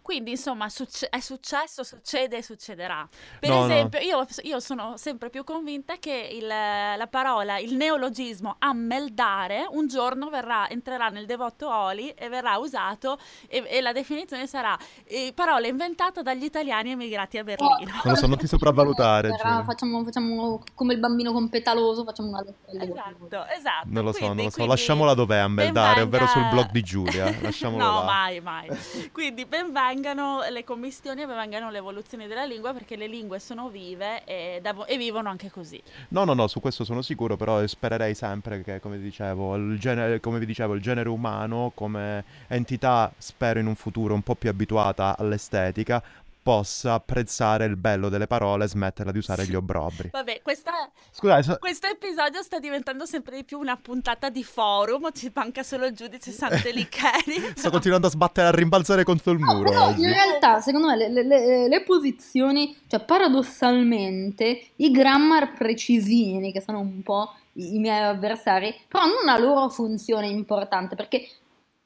Quindi, 0.08 0.32
insomma, 0.32 0.70
succe- 0.70 1.10
è 1.10 1.20
successo, 1.20 1.84
succede 1.84 2.38
e 2.38 2.42
succederà. 2.42 3.06
Per 3.42 3.50
No, 3.50 3.58
no. 3.60 3.64
esempio, 3.66 4.00
io, 4.00 4.26
io 4.44 4.60
sono 4.62 4.96
sempre 4.96 5.30
più 5.30 5.44
convinta 5.44 5.98
che 5.98 6.30
il- 6.32 6.48
la 6.48 7.08
parola, 7.12 7.58
il 7.58 7.76
neologismo 7.76 8.56
ammeldare, 8.58 9.66
un 9.70 9.88
giorno 9.90 10.30
verrà, 10.30 10.70
entrerà 10.70 11.10
nel 11.10 11.26
devoto 11.26 11.70
Oli 11.70 12.10
e 12.12 12.30
verrà 12.30 12.56
usato 12.58 13.18
e, 13.50 13.66
e 13.68 13.82
la 13.82 13.92
definizione 13.92 14.48
sarà 14.48 14.78
eh, 15.04 15.34
parola 15.36 15.68
inventata 15.68 16.22
dagli 16.22 16.46
italiani 16.46 16.92
emigrati 16.92 17.38
a 17.38 17.44
Berlino. 17.44 17.92
Non 18.06 18.14
lo 18.14 18.16
so, 18.16 18.28
non 18.28 18.38
ti 18.38 18.48
sopravvalutare, 18.48 19.28
Però 19.32 19.44
Giulia. 19.50 19.64
Facciamo, 19.66 20.04
facciamo 20.06 20.64
come 20.74 20.94
il 20.94 21.00
bambino 21.02 21.34
con 21.34 21.50
petaloso, 21.50 22.06
facciamo 22.06 22.30
una 22.30 22.46
Esatto, 22.80 23.46
esatto. 23.58 23.88
Non 23.88 24.06
lo 24.06 24.14
so, 24.14 24.20
Quindi- 24.20 24.36
non 24.36 24.46
lo 24.46 24.50
so. 24.52 24.56
quindi 24.56 24.72
Lasciamola 24.72 25.14
dov'è 25.14 25.38
a 25.38 25.44
ben 25.48 25.54
Meldare, 25.54 26.00
ovvero 26.02 26.24
venga- 26.26 26.40
sul 26.40 26.50
blog 26.50 26.72
di 26.72 26.82
Giulia. 26.82 27.36
Lasciamolo 27.42 27.84
no, 27.84 28.00
là. 28.00 28.04
mai, 28.06 28.40
mai. 28.40 28.70
Quindi 29.12 29.46
ben 29.46 29.72
vengano 29.98 30.42
le 30.50 30.64
commistioni 30.64 31.24
e 31.24 31.26
ben 31.26 31.36
vengano 31.36 31.72
le 31.72 31.80
evoluzioni 31.80 32.28
della 32.28 32.46
lingua 32.46 32.72
perché 32.72 32.96
le 32.96 33.08
lingue 33.08 33.40
sono 33.40 33.70
vive 33.70 34.24
e, 34.26 34.60
devo- 34.62 34.86
e 34.86 34.98
vivono 34.98 35.30
anche 35.30 35.50
così. 35.50 35.82
No, 36.10 36.24
no, 36.24 36.34
no, 36.34 36.48
su 36.48 36.60
questo 36.60 36.84
sono 36.84 37.02
sicuro, 37.02 37.36
però 37.36 37.66
spererei 37.66 38.14
sempre 38.14 38.62
che, 38.62 38.80
come 38.80 39.00
dicevo, 39.00 39.56
il 39.56 39.80
genere, 39.80 40.20
come 40.20 40.38
vi 40.40 40.46
dicevo, 40.46 40.76
il 40.76 40.82
genere 40.82 41.10
umano 41.10 41.72
come 41.74 42.24
entità, 42.48 43.12
spero 43.18 43.60
in 43.60 43.66
un 43.66 43.76
futuro 43.76 44.14
un 44.14 44.22
po' 44.22 44.36
più 44.36 44.50
abituata 44.50 45.18
all'estetica, 45.18 46.02
possa 46.48 46.94
apprezzare 46.94 47.66
il 47.66 47.76
bello 47.76 48.08
delle 48.08 48.26
parole 48.26 48.64
e 48.64 48.68
smetterla 48.70 49.12
di 49.12 49.18
usare 49.18 49.46
gli 49.46 49.54
obbrobri. 49.54 50.12
Vabbè, 50.14 50.40
questa- 50.42 50.90
Scusate, 51.12 51.44
so- 51.44 51.58
questo 51.60 51.88
episodio 51.88 52.42
sta 52.42 52.58
diventando 52.60 53.06
sempre 53.06 53.36
di 53.36 53.44
più 53.44 53.60
una 53.60 53.76
puntata 53.76 54.30
di 54.30 54.46
forum, 54.46 55.12
ci 55.12 55.30
manca 55.36 55.62
solo 55.64 55.86
il 55.88 55.94
giudice 55.94 56.32
Sant'Elicheri. 56.32 57.52
sto 57.54 57.70
continuando 57.70 58.08
a 58.08 58.10
sbattere, 58.12 58.48
a 58.48 58.52
rimbalzare 58.52 59.04
contro 59.04 59.34
il 59.34 59.40
No, 59.40 59.56
muro 59.56 59.70
però 59.72 59.88
oggi. 59.88 60.04
in 60.04 60.08
realtà, 60.08 60.62
secondo 60.62 60.88
me, 60.88 60.96
le, 60.96 61.10
le- 61.12 61.24
le- 61.26 61.68
le 61.68 61.84
posizioni, 61.84 62.74
cioè 62.88 63.04
paradossalmente, 63.04 64.70
i 64.78 64.90
grammar 64.92 65.54
precisini, 65.54 66.54
che 66.54 66.62
sono 66.62 66.80
un 66.80 67.02
po' 67.04 67.34
i, 67.54 67.76
i 67.76 67.80
miei 67.80 68.04
avversari, 68.04 68.74
però 68.88 69.04
hanno 69.04 69.20
una 69.22 69.38
loro 69.38 69.68
funzione 69.70 70.28
importante, 70.28 70.96
perché 70.96 71.28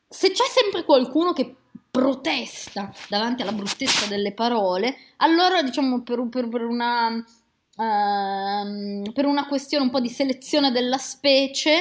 se 0.07 0.29
c'è 0.31 0.43
sempre 0.47 0.83
qualcuno 0.83 1.33
che 1.33 1.55
protesta 1.91 2.91
davanti 3.09 3.41
alla 3.41 3.51
bruttezza 3.51 4.05
delle 4.07 4.33
parole, 4.33 4.95
allora 5.17 5.61
diciamo 5.61 6.01
per, 6.03 6.25
per- 6.29 6.47
per 6.47 6.63
una, 6.63 7.23
ehm, 7.77 9.11
per 9.13 9.25
una 9.25 9.45
questione 9.45 9.83
un 9.85 9.89
po' 9.91 9.99
di 9.99 10.09
selezione 10.09 10.71
della 10.71 10.97
specie, 10.97 11.79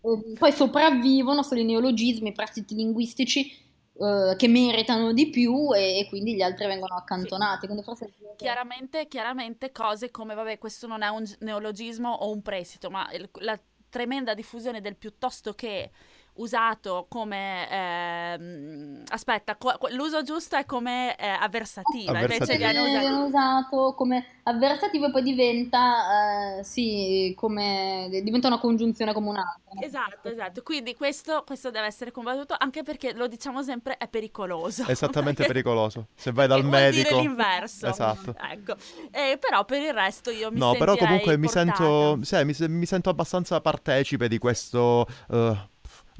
eh, 0.00 0.32
poi 0.38 0.52
sopravvivono 0.52 1.42
solo 1.42 1.60
i 1.60 1.64
neologismi, 1.64 2.28
i 2.28 2.32
prestiti 2.32 2.74
linguistici 2.76 3.50
eh, 4.00 4.34
che 4.36 4.46
meritano 4.48 5.12
di 5.12 5.28
più 5.28 5.74
e, 5.74 5.98
e 5.98 6.06
quindi 6.08 6.34
gli 6.36 6.42
altri 6.42 6.66
vengono 6.66 6.94
accantonati. 6.94 7.66
Quindi 7.66 7.82
forse 7.84 8.12
Chiaramente, 8.36 9.08
chiaramente 9.08 9.72
cose 9.72 10.12
come, 10.12 10.34
vabbè, 10.34 10.58
questo 10.58 10.86
non 10.86 11.02
è 11.02 11.08
un 11.08 11.24
neologismo 11.40 12.12
o 12.12 12.30
un 12.30 12.40
prestito, 12.42 12.90
ma 12.90 13.10
il- 13.12 13.28
la 13.40 13.58
tremenda 13.90 14.34
diffusione 14.34 14.80
del 14.80 14.94
piuttosto 14.96 15.54
che 15.54 15.90
usato 16.38 17.06
come... 17.08 17.68
ehm, 17.70 19.02
aspetta, 19.08 19.56
co- 19.56 19.78
l'uso 19.90 20.22
giusto 20.22 20.56
è 20.56 20.64
come 20.64 21.16
eh, 21.16 21.28
avversativa, 21.28 22.18
invece 22.18 22.42
Avversativo. 22.42 22.56
viene 22.58 22.80
usato... 22.80 22.98
viene 22.98 23.24
usato 23.24 23.94
come 23.96 24.26
avversativo 24.44 25.06
e 25.06 25.10
poi 25.10 25.22
diventa, 25.22 26.58
eh, 26.58 26.64
sì, 26.64 27.32
come, 27.36 28.08
diventa 28.10 28.46
una 28.48 28.58
congiunzione 28.58 29.12
comunale. 29.12 29.60
Esatto, 29.80 30.28
esatto. 30.28 30.62
Quindi 30.62 30.94
questo, 30.96 31.44
questo 31.46 31.70
deve 31.70 31.86
essere 31.86 32.10
combattuto 32.10 32.54
anche 32.58 32.82
perché 32.82 33.12
lo 33.12 33.26
diciamo 33.26 33.62
sempre 33.62 33.96
è 33.98 34.08
pericoloso. 34.08 34.84
Esattamente 34.88 35.44
Perché- 35.44 35.52
pericoloso. 35.62 36.06
Se 36.14 36.32
vai 36.32 36.46
dal 36.46 36.62
vuol 36.62 36.72
dire 36.90 36.90
medico... 36.90 37.20
l'inverso. 37.20 37.86
Esatto. 37.86 38.34
Ecco. 38.50 38.74
Eh, 39.10 39.38
però 39.38 39.64
per 39.64 39.82
il 39.82 39.92
resto 39.92 40.30
io 40.30 40.50
mi 40.50 40.58
No, 40.58 40.74
però 40.76 40.96
comunque 40.96 41.36
mi 41.36 41.46
portata. 41.46 41.74
sento, 41.76 42.24
sì, 42.24 42.44
mi, 42.44 42.76
mi 42.76 42.86
sento 42.86 43.10
abbastanza 43.10 43.60
partecipe 43.60 44.28
di 44.28 44.38
questo 44.38 45.06
eh, 45.30 45.68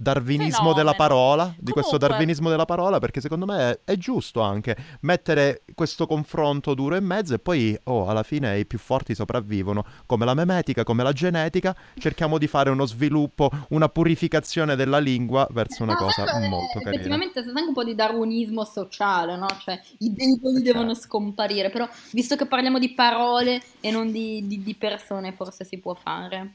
darwinismo 0.01 0.73
della 0.73 0.93
Fenomeno. 0.93 0.97
parola, 0.97 1.45
di 1.59 1.73
questo 1.73 1.91
Comunque- 1.93 2.09
darwinismo 2.09 2.49
della 2.51 2.65
parola, 2.65 2.99
perché 3.01 3.21
secondo 3.21 3.47
me 3.47 3.71
è, 3.71 3.81
è 3.85 3.97
giusto 3.97 4.41
anche 4.41 4.77
mettere 5.01 5.63
questo 5.75 6.07
confronto 6.07 6.75
duro 6.75 6.95
in 6.95 7.05
mezzo 7.05 7.35
e 7.35 7.39
poi, 7.41 7.77
oh, 7.85 8.07
alla 8.07 8.23
fine 8.23 8.59
i 8.59 8.65
più 8.67 8.79
forti 8.79 9.15
sopravvivono, 9.15 9.85
come 10.07 10.25
la 10.25 10.35
memetica, 10.35 10.85
come 10.85 11.03
la 11.03 11.13
genetica, 11.13 11.75
cerchiamo 11.99 12.39
di 12.39 12.47
fare 12.47 12.71
uno 12.71 12.87
sviluppo, 12.87 13.51
una 13.71 13.89
purificazione 13.89 14.77
della 14.77 14.99
lingua 14.99 15.47
verso 15.51 15.83
una 15.83 15.95
No, 15.95 15.99
cosa 15.99 16.25
sai, 16.27 16.45
eh, 16.45 16.49
molto 16.49 16.79
carina. 16.79 16.91
Effettivamente 16.93 17.43
c'è 17.43 17.49
anche 17.49 17.63
un 17.63 17.73
po' 17.75 17.85
di 17.85 17.95
darwinismo 17.97 18.65
sociale, 18.65 19.37
no? 19.37 19.47
Cioè 19.65 19.81
i 19.99 20.13
deboli 20.15 20.63
devono 20.63 20.95
scomparire, 20.95 21.71
però 21.71 21.89
visto 22.13 22.37
che 22.37 22.47
parliamo 22.47 22.79
di 22.79 22.93
parole 22.95 23.61
e 23.81 23.91
non 23.91 24.13
di, 24.13 24.47
di- 24.47 24.63
di 24.63 24.75
persone, 24.77 25.33
forse 25.33 25.65
si 25.65 25.79
può 25.79 25.95
fare. 25.95 26.53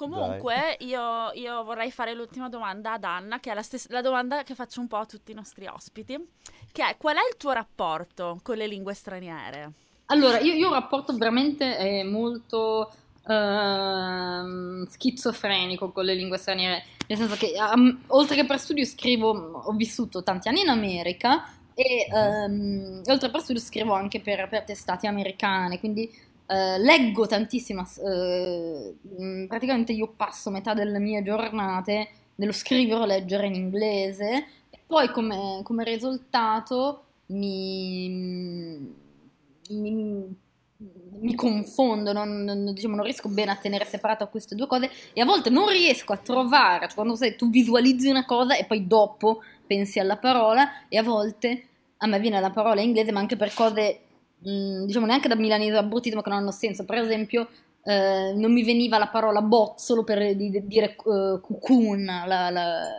Comunque, 0.00 0.76
io, 0.78 1.30
io 1.34 1.62
vorrei 1.62 1.90
fare 1.90 2.14
l'ultima 2.14 2.48
domanda 2.48 2.92
ad 2.92 3.04
Anna, 3.04 3.38
che 3.38 3.50
è 3.50 3.54
la, 3.54 3.60
stessa, 3.60 3.86
la 3.90 4.00
domanda 4.00 4.42
che 4.44 4.54
faccio 4.54 4.80
un 4.80 4.88
po' 4.88 4.96
a 4.96 5.04
tutti 5.04 5.30
i 5.30 5.34
nostri 5.34 5.66
ospiti, 5.66 6.16
che 6.72 6.88
è 6.88 6.96
qual 6.96 7.16
è 7.16 7.18
il 7.30 7.36
tuo 7.36 7.52
rapporto 7.52 8.40
con 8.42 8.56
le 8.56 8.66
lingue 8.66 8.94
straniere? 8.94 9.72
Allora, 10.06 10.38
io, 10.38 10.54
io 10.54 10.68
ho 10.68 10.70
un 10.70 10.80
rapporto 10.80 11.14
veramente 11.18 11.76
eh, 11.76 12.04
molto 12.04 12.90
ehm, 13.28 14.86
schizofrenico 14.88 15.92
con 15.92 16.06
le 16.06 16.14
lingue 16.14 16.38
straniere, 16.38 16.82
nel 17.06 17.18
senso 17.18 17.36
che 17.36 17.52
um, 17.58 18.00
oltre 18.06 18.36
che 18.36 18.46
per 18.46 18.58
studio 18.58 18.86
scrivo, 18.86 19.28
ho 19.28 19.72
vissuto 19.72 20.22
tanti 20.22 20.48
anni 20.48 20.62
in 20.62 20.70
America 20.70 21.44
e 21.74 22.06
ehm, 22.10 23.02
oltre 23.04 23.28
per 23.28 23.42
studio 23.42 23.60
scrivo 23.60 23.92
anche 23.92 24.22
per, 24.22 24.48
per 24.48 24.64
testate 24.64 25.06
americane, 25.06 25.78
quindi 25.78 26.10
eh, 26.50 26.78
leggo 26.78 27.26
tantissimo, 27.26 27.84
eh, 28.04 28.94
mh, 29.18 29.46
praticamente 29.46 29.92
io 29.92 30.08
passo 30.16 30.50
metà 30.50 30.74
delle 30.74 30.98
mie 30.98 31.22
giornate 31.22 32.08
nello 32.36 32.52
scrivere 32.52 33.00
o 33.02 33.04
leggere 33.06 33.46
in 33.46 33.54
inglese 33.54 34.46
e 34.70 34.78
poi 34.86 35.10
come, 35.10 35.60
come 35.62 35.84
risultato 35.84 37.04
mi, 37.26 38.08
mi, 39.70 40.36
mi 41.20 41.34
confondo, 41.34 42.12
non, 42.12 42.42
non- 42.44 42.72
diciamo, 42.72 42.94
non 42.96 43.04
riesco 43.04 43.28
bene 43.28 43.50
a 43.50 43.56
tenere 43.56 43.84
separate 43.84 44.26
queste 44.30 44.54
due 44.54 44.66
cose 44.66 44.90
e 45.12 45.20
a 45.20 45.24
volte 45.24 45.50
non 45.50 45.68
riesco 45.68 46.12
a 46.12 46.16
trovare, 46.16 46.86
cioè 46.86 46.94
quando 46.94 47.14
sai, 47.16 47.36
tu 47.36 47.50
visualizzi 47.50 48.08
una 48.08 48.24
cosa 48.24 48.56
e 48.56 48.64
poi 48.64 48.86
dopo 48.86 49.42
pensi 49.66 49.98
alla 49.98 50.16
parola 50.16 50.88
e 50.88 50.96
a 50.96 51.02
volte 51.02 51.64
a 51.98 52.06
me 52.06 52.18
viene 52.18 52.40
la 52.40 52.50
parola 52.50 52.80
in 52.80 52.88
inglese 52.88 53.12
ma 53.12 53.20
anche 53.20 53.36
per 53.36 53.52
cose, 53.52 54.00
mh, 54.42 54.84
diciamo 54.86 55.06
neanche 55.06 55.28
da 55.28 55.34
milanese 55.36 55.76
abbrutite 55.76 56.14
ma 56.16 56.22
che 56.22 56.28
non 56.30 56.38
hanno 56.38 56.50
senso, 56.52 56.84
per 56.84 56.98
esempio 56.98 57.48
eh, 57.82 58.32
non 58.36 58.52
mi 58.52 58.62
veniva 58.62 58.98
la 58.98 59.08
parola 59.08 59.40
bozzolo 59.42 60.04
per 60.04 60.34
di- 60.36 60.50
di- 60.50 60.66
dire 60.66 60.90
eh, 60.96 61.40
cocoon 61.40 62.04
la- 62.04 62.50
la- 62.50 62.98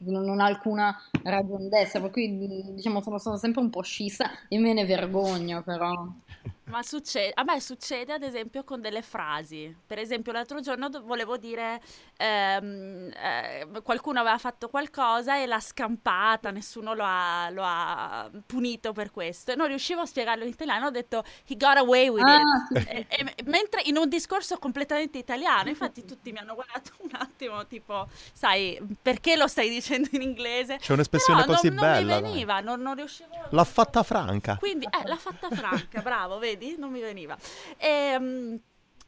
non, 0.00 0.40
ha 0.40 0.44
alcuna 0.46 0.96
ragione 1.22 1.68
d'essere, 1.68 2.02
per 2.02 2.10
cui 2.12 2.72
diciamo 2.74 3.02
sono, 3.02 3.18
sono 3.18 3.36
sempre 3.36 3.60
un 3.60 3.70
po' 3.70 3.82
scissa 3.82 4.30
e 4.48 4.58
me 4.58 4.72
ne 4.72 4.84
vergogno 4.84 5.62
però. 5.62 5.92
Ma 6.68 6.82
succede, 6.82 7.32
a 7.34 7.44
me 7.44 7.60
succede 7.60 8.12
ad 8.12 8.22
esempio 8.22 8.64
con 8.64 8.80
delle 8.80 9.02
frasi. 9.02 9.74
Per 9.86 9.98
esempio, 9.98 10.32
l'altro 10.32 10.60
giorno 10.60 10.88
do- 10.88 11.02
volevo 11.02 11.36
dire 11.36 11.80
ehm, 12.16 13.10
eh, 13.14 13.68
qualcuno 13.82 14.20
aveva 14.20 14.38
fatto 14.38 14.68
qualcosa 14.68 15.36
e 15.38 15.46
l'ha 15.46 15.60
scampata, 15.60 16.50
nessuno 16.50 16.94
lo 16.94 17.04
ha, 17.06 17.48
lo 17.50 17.62
ha 17.64 18.30
punito 18.46 18.92
per 18.92 19.10
questo. 19.10 19.52
E 19.52 19.54
non 19.54 19.66
riuscivo 19.68 20.02
a 20.02 20.06
spiegarlo 20.06 20.44
in 20.44 20.50
italiano, 20.50 20.86
ho 20.86 20.90
detto 20.90 21.24
he 21.46 21.56
got 21.56 21.76
away 21.76 22.08
with 22.08 22.26
it. 22.26 22.28
Ah, 22.28 22.80
sì. 22.80 22.86
E- 22.88 23.06
e- 23.08 23.34
mentre 23.44 23.82
in 23.84 23.96
un 23.96 24.08
discorso 24.08 24.58
completamente 24.58 25.18
italiano, 25.18 25.68
infatti 25.68 26.04
tutti 26.04 26.32
mi 26.32 26.38
hanno 26.38 26.54
guardato 26.54 26.92
un 26.98 27.10
attimo, 27.12 27.66
tipo, 27.66 28.08
sai, 28.32 28.78
perché 29.00 29.36
lo 29.36 29.46
stai 29.46 29.68
dicendo 29.68 30.08
in 30.12 30.22
inglese? 30.22 30.76
C'è 30.76 30.92
un'espressione 30.92 31.42
Però 31.42 31.54
così 31.54 31.68
non, 31.68 31.76
bella. 31.76 32.14
Non 32.14 32.22
mi 32.22 32.28
veniva, 32.30 32.60
non, 32.60 32.80
non 32.80 32.94
riuscivo 32.94 33.28
L'ha 33.50 33.64
fatta 33.64 34.02
franca. 34.02 34.56
quindi, 34.58 34.84
eh, 34.86 35.06
l'ha 35.08 35.16
fatta 35.16 35.48
franca, 35.50 36.00
bravo, 36.02 36.38
vedi? 36.38 36.57
Non 36.78 36.90
mi 36.90 37.00
veniva. 37.00 37.36
Ehm, 37.78 38.58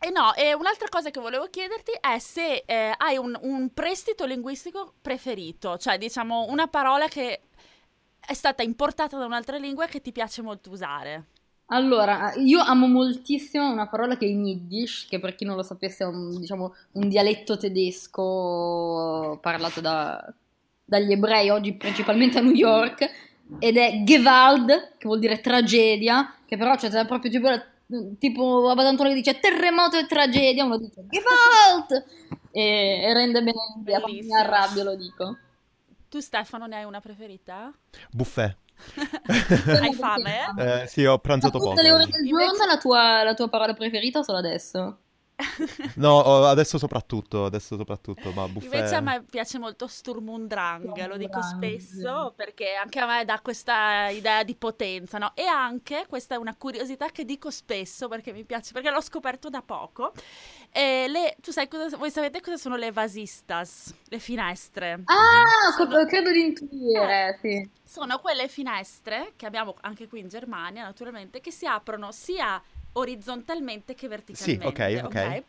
E 0.02 0.10
no, 0.10 0.32
e 0.34 0.54
un'altra 0.54 0.88
cosa 0.88 1.10
che 1.10 1.20
volevo 1.20 1.50
chiederti 1.50 1.92
è 2.00 2.18
se 2.18 2.62
eh, 2.64 2.94
hai 2.96 3.18
un, 3.18 3.36
un 3.42 3.68
prestito 3.74 4.24
linguistico 4.24 4.94
preferito, 5.02 5.76
cioè 5.76 5.98
diciamo 5.98 6.46
una 6.48 6.68
parola 6.68 7.06
che 7.06 7.40
è 8.18 8.32
stata 8.32 8.62
importata 8.62 9.18
da 9.18 9.26
un'altra 9.26 9.58
lingua 9.58 9.84
e 9.84 9.88
che 9.88 10.00
ti 10.00 10.10
piace 10.10 10.40
molto 10.40 10.70
usare. 10.70 11.24
Allora, 11.72 12.32
io 12.36 12.60
amo 12.60 12.86
moltissimo 12.88 13.70
una 13.70 13.86
parola 13.88 14.16
che 14.16 14.24
è 14.26 14.28
in 14.28 14.44
Yiddish, 14.46 15.06
che 15.06 15.20
per 15.20 15.34
chi 15.36 15.44
non 15.44 15.54
lo 15.54 15.62
sapesse 15.62 16.02
è 16.02 16.06
un, 16.06 16.38
diciamo, 16.40 16.74
un 16.92 17.08
dialetto 17.08 17.56
tedesco 17.56 19.38
parlato 19.40 19.80
da- 19.80 20.32
dagli 20.84 21.12
ebrei 21.12 21.50
oggi 21.50 21.74
principalmente 21.74 22.38
a 22.38 22.40
New 22.42 22.54
York, 22.54 23.08
ed 23.58 23.76
è 23.76 24.02
Gewalt, 24.04 24.96
che 24.98 25.06
vuol 25.06 25.18
dire 25.18 25.40
tragedia, 25.40 26.34
che 26.46 26.56
però 26.56 26.76
c'è 26.76 26.90
cioè, 26.90 27.06
proprio 27.06 27.30
tipo, 27.30 27.48
tipo 28.18 28.68
Abadantone 28.68 29.10
che 29.10 29.14
dice 29.16 29.40
terremoto 29.40 29.96
e 29.98 30.06
tragedia, 30.06 30.64
uno 30.64 30.78
dice 30.78 31.04
Gewalt! 31.06 32.04
E, 32.52 33.00
e 33.02 33.12
rende 33.12 33.42
bene 33.42 33.58
l'idea, 33.76 34.00
mi 34.06 34.34
arrabbio 34.34 34.82
lo 34.82 34.96
dico. 34.96 35.36
Tu 36.08 36.20
Stefano 36.20 36.66
ne 36.66 36.76
hai 36.76 36.84
una 36.84 37.00
preferita? 37.00 37.72
Buffet. 38.10 38.56
Hai 39.80 39.92
fame? 39.92 40.82
Eh, 40.82 40.86
sì, 40.86 41.04
ho 41.04 41.18
pranzato 41.18 41.58
A 41.58 41.60
tutte 41.60 41.74
poco. 41.74 41.82
le 41.82 41.92
ore 41.92 42.06
del 42.06 42.26
giorno 42.26 42.64
la 42.66 42.78
tua, 42.78 43.22
la 43.22 43.34
tua 43.34 43.48
parola 43.48 43.74
preferita 43.74 44.20
o 44.20 44.22
solo 44.22 44.38
adesso? 44.38 44.98
No, 45.96 46.44
adesso 46.46 46.78
soprattutto, 46.78 47.44
adesso 47.44 47.76
soprattutto, 47.76 48.32
ma 48.32 48.46
buffet... 48.48 48.72
Invece 48.72 48.94
a 48.94 49.00
me 49.00 49.22
piace 49.28 49.58
molto 49.58 49.86
Sturm 49.86 50.28
und 50.28 50.48
Drang, 50.48 51.06
lo 51.06 51.16
dico 51.16 51.40
spesso 51.42 52.32
perché 52.36 52.74
anche 52.74 52.98
a 53.00 53.06
me 53.06 53.24
dà 53.24 53.40
questa 53.40 54.08
idea 54.08 54.42
di 54.42 54.54
potenza, 54.54 55.18
no? 55.18 55.32
E 55.34 55.44
anche, 55.44 56.06
questa 56.08 56.34
è 56.34 56.38
una 56.38 56.54
curiosità 56.56 57.08
che 57.10 57.24
dico 57.24 57.50
spesso 57.50 58.08
perché 58.08 58.32
mi 58.32 58.44
piace, 58.44 58.72
perché 58.72 58.90
l'ho 58.90 59.00
scoperto 59.00 59.48
da 59.48 59.62
poco. 59.62 60.12
eh, 60.72 61.06
le- 61.08 61.36
tu 61.40 61.50
sai 61.50 61.66
cosa, 61.68 61.96
voi 61.96 62.10
sapete 62.10 62.40
cosa 62.40 62.56
sono 62.56 62.76
le 62.76 62.92
vasistas, 62.92 63.92
le 64.04 64.18
finestre? 64.20 65.00
Ah, 65.04 65.72
Sono- 65.76 66.04
credo 66.06 66.30
di 66.30 66.40
intuire, 66.40 67.38
sì. 67.40 67.68
Sono 67.82 68.18
quelle 68.20 68.46
finestre 68.46 69.32
che 69.34 69.46
abbiamo 69.46 69.74
anche 69.80 70.06
qui 70.06 70.20
in 70.20 70.28
Germania, 70.28 70.84
naturalmente, 70.84 71.40
che 71.40 71.50
si 71.50 71.66
aprono 71.66 72.12
sia 72.12 72.62
orizzontalmente 72.92 73.94
che 73.94 74.08
verticalmente. 74.08 74.66
ok, 74.66 75.00
ok. 75.04 75.44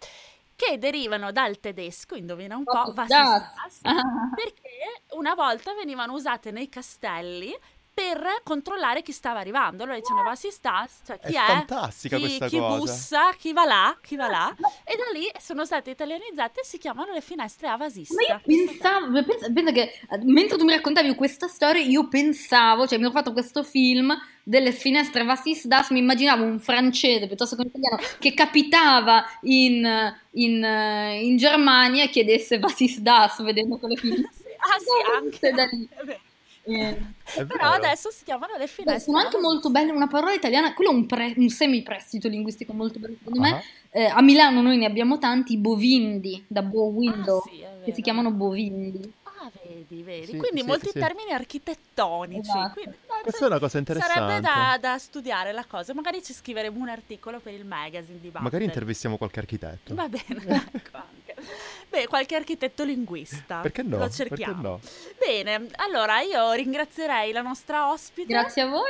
Che 0.56 0.78
derivano 0.78 1.32
dal 1.32 1.60
tedesco, 1.60 2.16
indovina 2.16 2.56
un 2.56 2.64
po', 2.64 2.72
Oh, 2.88 2.94
Vasistas, 2.94 3.80
Ah. 3.82 4.02
perché 4.36 5.02
una 5.14 5.34
volta 5.34 5.74
venivano 5.74 6.14
usate 6.14 6.52
nei 6.52 6.70
castelli 6.70 7.56
per 7.94 8.42
controllare 8.44 9.02
chi 9.02 9.12
stava 9.12 9.40
arrivando. 9.40 9.84
Allora 9.84 9.98
dicevano 9.98 10.30
Vasistas, 10.30 11.02
cioè 11.06 11.20
È 11.20 11.28
chi 11.28 11.36
è, 11.36 11.46
fantastica 11.46 12.16
chi, 12.16 12.22
questa 12.24 12.48
chi 12.48 12.58
cosa. 12.58 12.78
bussa, 12.78 13.34
chi 13.38 13.54
va 13.54 13.66
là, 13.66 13.98
chi 14.02 14.16
va 14.16 14.28
là. 14.28 14.56
E 14.84 14.96
da 14.96 15.18
lì 15.18 15.30
sono 15.40 15.66
state 15.66 15.90
italianizzate 15.92 16.62
e 16.62 16.66
si 16.66 16.78
chiamano 16.78 17.12
le 17.14 17.22
finestre 17.22 17.68
a 17.68 17.78
vasista. 17.78 18.16
Ma 18.16 18.22
io 18.22 18.42
pensavo, 18.44 19.24
pensa, 19.24 19.52
pensa 19.52 19.72
che 19.72 19.82
eh, 19.82 20.20
mentre 20.24 20.58
tu 20.58 20.64
mi 20.66 20.74
raccontavi 20.74 21.14
questa 21.16 21.48
storia, 21.48 21.82
io 21.82 22.08
pensavo, 22.08 22.88
cioè 22.88 22.98
mi 22.98 23.06
ho 23.06 23.12
fatto 23.12 23.34
questo 23.34 23.64
film 23.64 24.16
delle 24.44 24.72
finestre 24.72 25.24
Vassis 25.24 25.66
Das, 25.68 25.90
mi 25.92 26.00
immaginavo 26.00 26.44
un 26.44 26.60
francese 26.60 27.28
piuttosto 27.28 27.56
che 27.56 27.62
un 27.62 27.68
italiano 27.68 27.98
che 28.20 28.34
capitava 28.34 29.24
in, 29.42 29.86
in, 30.32 30.64
eh, 30.64 31.20
in 31.24 31.38
Germania 31.38 32.04
e 32.04 32.10
chiedesse 32.10 32.58
Vassis 32.60 33.00
Das 33.00 33.42
vedendo 33.44 33.78
quelle 33.78 33.96
finestre. 33.98 34.56
Ah 34.58 34.78
sì, 34.80 35.16
anche. 35.18 35.52
Da 35.52 35.66
lì. 35.66 35.88
È 35.94 36.04
vero. 36.04 36.20
Eh, 36.64 36.98
Però 37.34 37.46
vero. 37.46 37.70
adesso 37.70 38.12
si 38.12 38.24
chiamano 38.24 38.54
le 38.54 38.66
beh, 38.66 38.68
finestre. 38.68 39.00
sono 39.04 39.18
anche 39.18 39.38
molto 39.38 39.70
belle, 39.72 39.92
una 39.92 40.08
parola 40.08 40.34
italiana, 40.34 40.74
quello 40.74 40.92
è 40.92 40.94
un, 40.94 41.06
pre- 41.06 41.34
un 41.38 41.50
semi-prestito 41.50 42.28
linguistico 42.28 42.74
molto 42.74 43.00
bello 43.00 43.16
secondo 43.18 43.40
me. 43.40 43.50
Ah. 43.52 43.62
Eh, 43.94 44.06
a 44.06 44.22
Milano 44.22 44.62
noi 44.62 44.78
ne 44.78 44.86
abbiamo 44.86 45.18
tanti, 45.18 45.54
i 45.54 45.58
bovindi, 45.58 46.44
da 46.48 46.62
bow 46.62 46.92
window, 46.94 47.40
Ah, 47.40 47.50
sì, 47.50 47.64
che 47.84 47.94
si 47.94 48.02
chiamano 48.02 48.32
bovindi. 48.32 49.12
Ah, 49.24 49.52
vedi, 49.64 50.04
vedi. 50.04 50.26
Sì, 50.28 50.38
Quindi 50.38 50.62
sì, 50.62 50.68
molti 50.68 50.90
sì. 50.92 51.00
termini 51.00 51.32
architettonici. 51.32 52.42
Esatto. 52.42 52.74
Quindi, 52.74 52.96
Questa 53.24 53.44
è 53.46 53.48
una 53.48 53.60
cosa 53.60 53.78
interessante. 53.80 54.14
Sarebbe 54.14 54.40
da, 54.42 54.78
da 54.80 54.98
studiare 55.00 55.52
la 55.52 55.66
cosa. 55.68 55.96
Magari 55.96 56.24
ci 56.24 56.32
scriveremo 56.32 56.80
un 56.80 56.90
articolo 56.90 57.40
per 57.40 57.54
il 57.54 57.66
magazine 57.66 58.20
di 58.20 58.28
Bubble. 58.28 58.44
Magari 58.44 58.66
intervistiamo 58.66 59.18
qualche 59.18 59.40
architetto. 59.40 59.96
Va 59.96 60.08
bene, 60.08 60.24
ecco 60.74 60.98
anche. 60.98 61.36
Beh, 61.92 62.08
qualche 62.08 62.36
architetto 62.36 62.86
linguista. 62.86 63.60
Perché 63.60 63.84
no? 63.84 63.98
Lo 63.98 64.08
Perché 64.08 64.16
cerchiamo. 64.16 64.62
no? 64.62 64.80
Bene, 65.20 65.68
allora 65.76 66.22
io 66.22 66.54
ringrazierei 66.54 67.34
la 67.34 67.42
nostra 67.42 67.92
ospite. 67.92 68.32
Grazie 68.32 68.62
a 68.62 68.68
voi. 68.70 68.90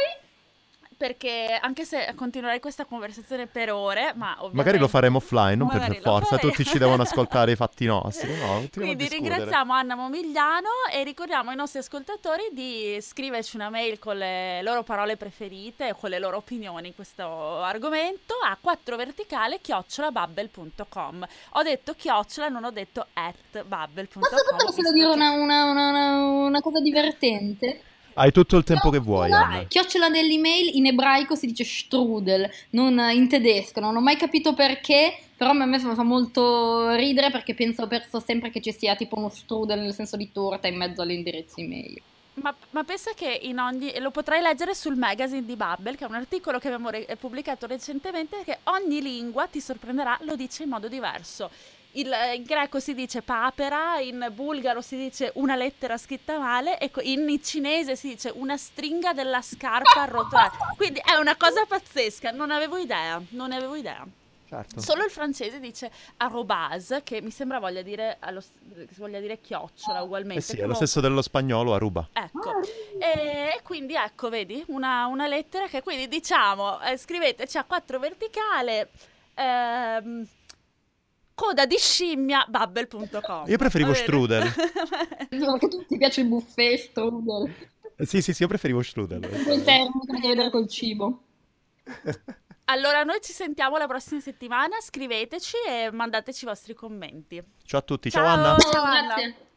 Perché 1.02 1.58
anche 1.60 1.84
se 1.84 2.14
continuerei 2.16 2.60
questa 2.60 2.86
conversazione 2.86 3.48
per 3.48 3.72
ore, 3.72 4.14
ma 4.16 4.34
ovviamente... 4.34 4.56
Magari 4.56 4.78
lo 4.78 4.88
faremo 4.88 5.18
offline, 5.18 5.56
non 5.56 5.68
per 5.68 5.80
Magari 5.80 5.96
per 5.98 6.06
lo 6.06 6.12
forza. 6.12 6.36
faremo. 6.36 6.52
Tutti 6.52 6.64
ci 6.64 6.78
devono 6.78 7.02
ascoltare 7.02 7.52
i 7.54 7.56
fatti 7.58 7.86
nostri. 7.86 8.32
No, 8.38 8.68
Quindi 8.72 9.08
ringraziamo 9.08 9.74
Anna 9.74 9.96
Momigliano 9.96 10.70
e 10.94 11.04
ricordiamo 11.04 11.50
ai 11.50 11.56
nostri 11.56 11.80
ascoltatori 11.80 12.50
di 12.52 13.00
scriverci 13.02 13.56
una 13.56 13.72
mail 13.72 13.98
con 13.98 14.16
le 14.16 14.62
loro 14.62 14.84
parole 14.84 15.18
preferite 15.18 15.88
e 15.88 15.96
con 16.00 16.12
le 16.12 16.20
loro 16.20 16.38
opinioni 16.38 16.90
in 16.90 16.94
questo 16.96 17.24
argomento 17.64 18.36
a 18.46 18.56
4verticale 18.64 19.60
chiocciolabubble.com. 19.60 21.28
Ho 21.54 21.64
detto 21.64 21.96
chiocciola, 21.96 22.48
non 22.50 22.64
ho 22.64 22.70
detto 22.72 23.08
at 23.14 23.64
bubble.com. 23.64 24.22
Posso, 24.22 24.36
posso 24.52 24.72
solo 24.72 24.92
dire 24.92 25.08
una- 25.08 25.32
una- 25.32 25.66
una- 25.72 26.18
una 26.46 26.62
cosa 26.62 26.80
divertente? 26.80 27.82
Hai 28.14 28.32
tutto 28.32 28.58
il 28.58 28.64
tempo 28.64 28.90
che 28.90 29.00
vuoi, 29.00 29.30
Chiocciola- 29.30 29.48
Anna. 29.48 29.64
Chiocciola 29.68 30.10
dell'email 30.10 30.76
in 30.76 30.88
ebraico 30.88 31.36
si 31.36 31.48
dice 31.48 31.64
strudel, 31.64 32.50
non 32.72 33.00
in 33.14 33.30
tedesco. 33.30 33.80
Non 33.80 33.96
ho 33.96 34.02
mai 34.02 34.18
capito 34.18 34.54
perché, 34.54 35.18
però 35.36 35.52
a 35.52 35.66
me 35.66 35.80
fa 35.80 35.96
fa 35.96 36.04
molto 36.04 36.94
ridere 36.96 37.32
perché 37.32 37.54
penso, 37.54 37.88
penso 37.88 38.20
sempre 38.20 38.50
che 38.50 38.62
ci 38.62 38.72
sia 38.74 38.96
tipo 38.96 39.18
uno 39.18 39.30
strudel 39.30 39.80
nel 39.80 39.94
senso 39.94 40.18
di 40.18 40.32
torta 40.32 40.68
in 40.68 40.76
mezzo 40.78 41.02
all'indirizzo 41.02 41.60
email. 41.60 42.02
Ma, 42.34 42.56
ma 42.72 42.84
pensa 42.84 43.12
che 43.14 43.40
in 43.44 43.60
ogni, 43.60 43.92
e 43.92 44.00
lo 44.00 44.10
potrai 44.10 44.42
leggere 44.42 44.74
sul 44.74 44.96
magazine 44.96 45.46
di 45.46 45.56
Bubble, 45.56 45.96
che 45.96 46.06
è 46.06 46.08
un 46.08 46.16
articolo 46.16 46.60
che 46.60 46.68
abbiamo 46.68 46.90
re- 46.90 47.18
pubblicato 47.20 47.66
recentemente, 47.68 48.42
che 48.46 48.60
ogni 48.64 49.02
lingua 49.02 49.48
ti 49.48 49.60
sorprenderà, 49.60 50.18
lo 50.22 50.36
dice 50.36 50.64
in 50.64 50.70
modo 50.70 50.88
diverso. 50.88 51.50
Il- 51.94 52.14
in 52.36 52.44
greco 52.44 52.80
si 52.80 52.94
dice 52.94 53.22
papera, 53.22 54.00
in 54.00 54.30
bulgaro 54.34 54.82
si 54.82 54.96
dice 54.96 55.32
una 55.36 55.56
lettera 55.56 55.98
scritta 55.98 56.38
male, 56.38 56.78
e 56.80 56.90
co- 56.90 57.02
in 57.02 57.42
cinese 57.44 57.96
si 57.96 58.10
dice 58.10 58.32
una 58.34 58.56
stringa 58.56 59.14
della 59.14 59.42
scarpa 59.42 60.02
arrotolata. 60.04 60.58
Quindi 60.78 61.02
è 61.04 61.16
una 61.16 61.36
cosa 61.36 61.66
pazzesca, 61.66 62.32
non 62.32 62.50
avevo 62.52 62.78
idea, 62.78 63.22
non 63.30 63.50
ne 63.50 63.58
avevo 63.58 63.76
idea. 63.76 64.06
Certo. 64.48 64.82
Solo 64.82 65.06
il 65.06 65.12
francese 65.12 65.62
dice 65.62 65.90
arrobase, 66.18 67.04
che 67.04 67.22
mi 67.22 67.32
sembra 67.32 67.60
voglia 67.60 67.82
dire, 67.82 68.18
allo- 68.20 68.44
voglia 68.98 69.20
dire 69.22 69.40
chiocciola 69.40 70.02
ugualmente. 70.02 70.42
Eh 70.42 70.56
sì, 70.56 70.58
è 70.60 70.66
lo 70.66 70.74
stesso 70.74 71.00
dello 71.00 71.22
spagnolo 71.22 71.74
a 71.74 71.78
ruba. 71.78 72.06
Ecco, 72.12 72.60
e 73.00 73.60
quindi 73.64 73.96
ecco, 73.96 74.28
vedi, 74.30 74.62
una, 74.68 75.06
una 75.08 75.28
lettera 75.28 75.68
che 75.68 75.82
quindi 75.82 76.10
diciamo, 76.10 76.82
eh, 76.82 76.98
scriveteci 76.98 77.58
a 77.58 77.64
4 77.64 77.98
verticale, 78.00 78.90
ehm, 79.36 80.28
coda 81.34 81.66
di 81.66 81.78
scimmia, 81.78 82.46
bubble.com. 82.48 83.48
Io 83.48 83.58
preferivo 83.58 83.94
strudel. 83.94 84.52
Perché 85.30 85.68
tu 85.68 85.86
ti 85.86 85.98
piace 85.98 86.22
il 86.22 86.28
buffet, 86.28 86.78
strudel, 86.78 87.54
Eh, 87.98 88.06
Sì, 88.06 88.22
sì, 88.22 88.34
sì, 88.34 88.42
io 88.44 88.48
preferivo 88.48 88.82
strudel. 88.82 89.20
quel 89.22 89.64
termine 89.64 89.92
che 90.06 90.12
ha 90.12 90.18
a 90.18 90.20
che 90.22 90.28
vedere 90.28 90.50
col 90.50 90.68
cibo. 90.68 91.24
allora, 92.66 93.04
noi 93.04 93.20
ci 93.22 93.34
sentiamo 93.34 93.78
la 93.78 93.88
prossima 93.88 94.20
settimana, 94.20 94.80
scriveteci 94.80 95.56
e 95.68 95.90
mandateci 95.92 96.44
i 96.46 96.48
vostri 96.48 96.74
commenti. 96.74 97.42
Ciao 97.66 97.80
a 97.80 97.84
tutti, 97.84 98.10
ciao 98.10 98.26
Anna. 98.26 98.58
Ciao, 98.58 98.84
Anna. 98.84 99.14
Grazie. 99.16 99.50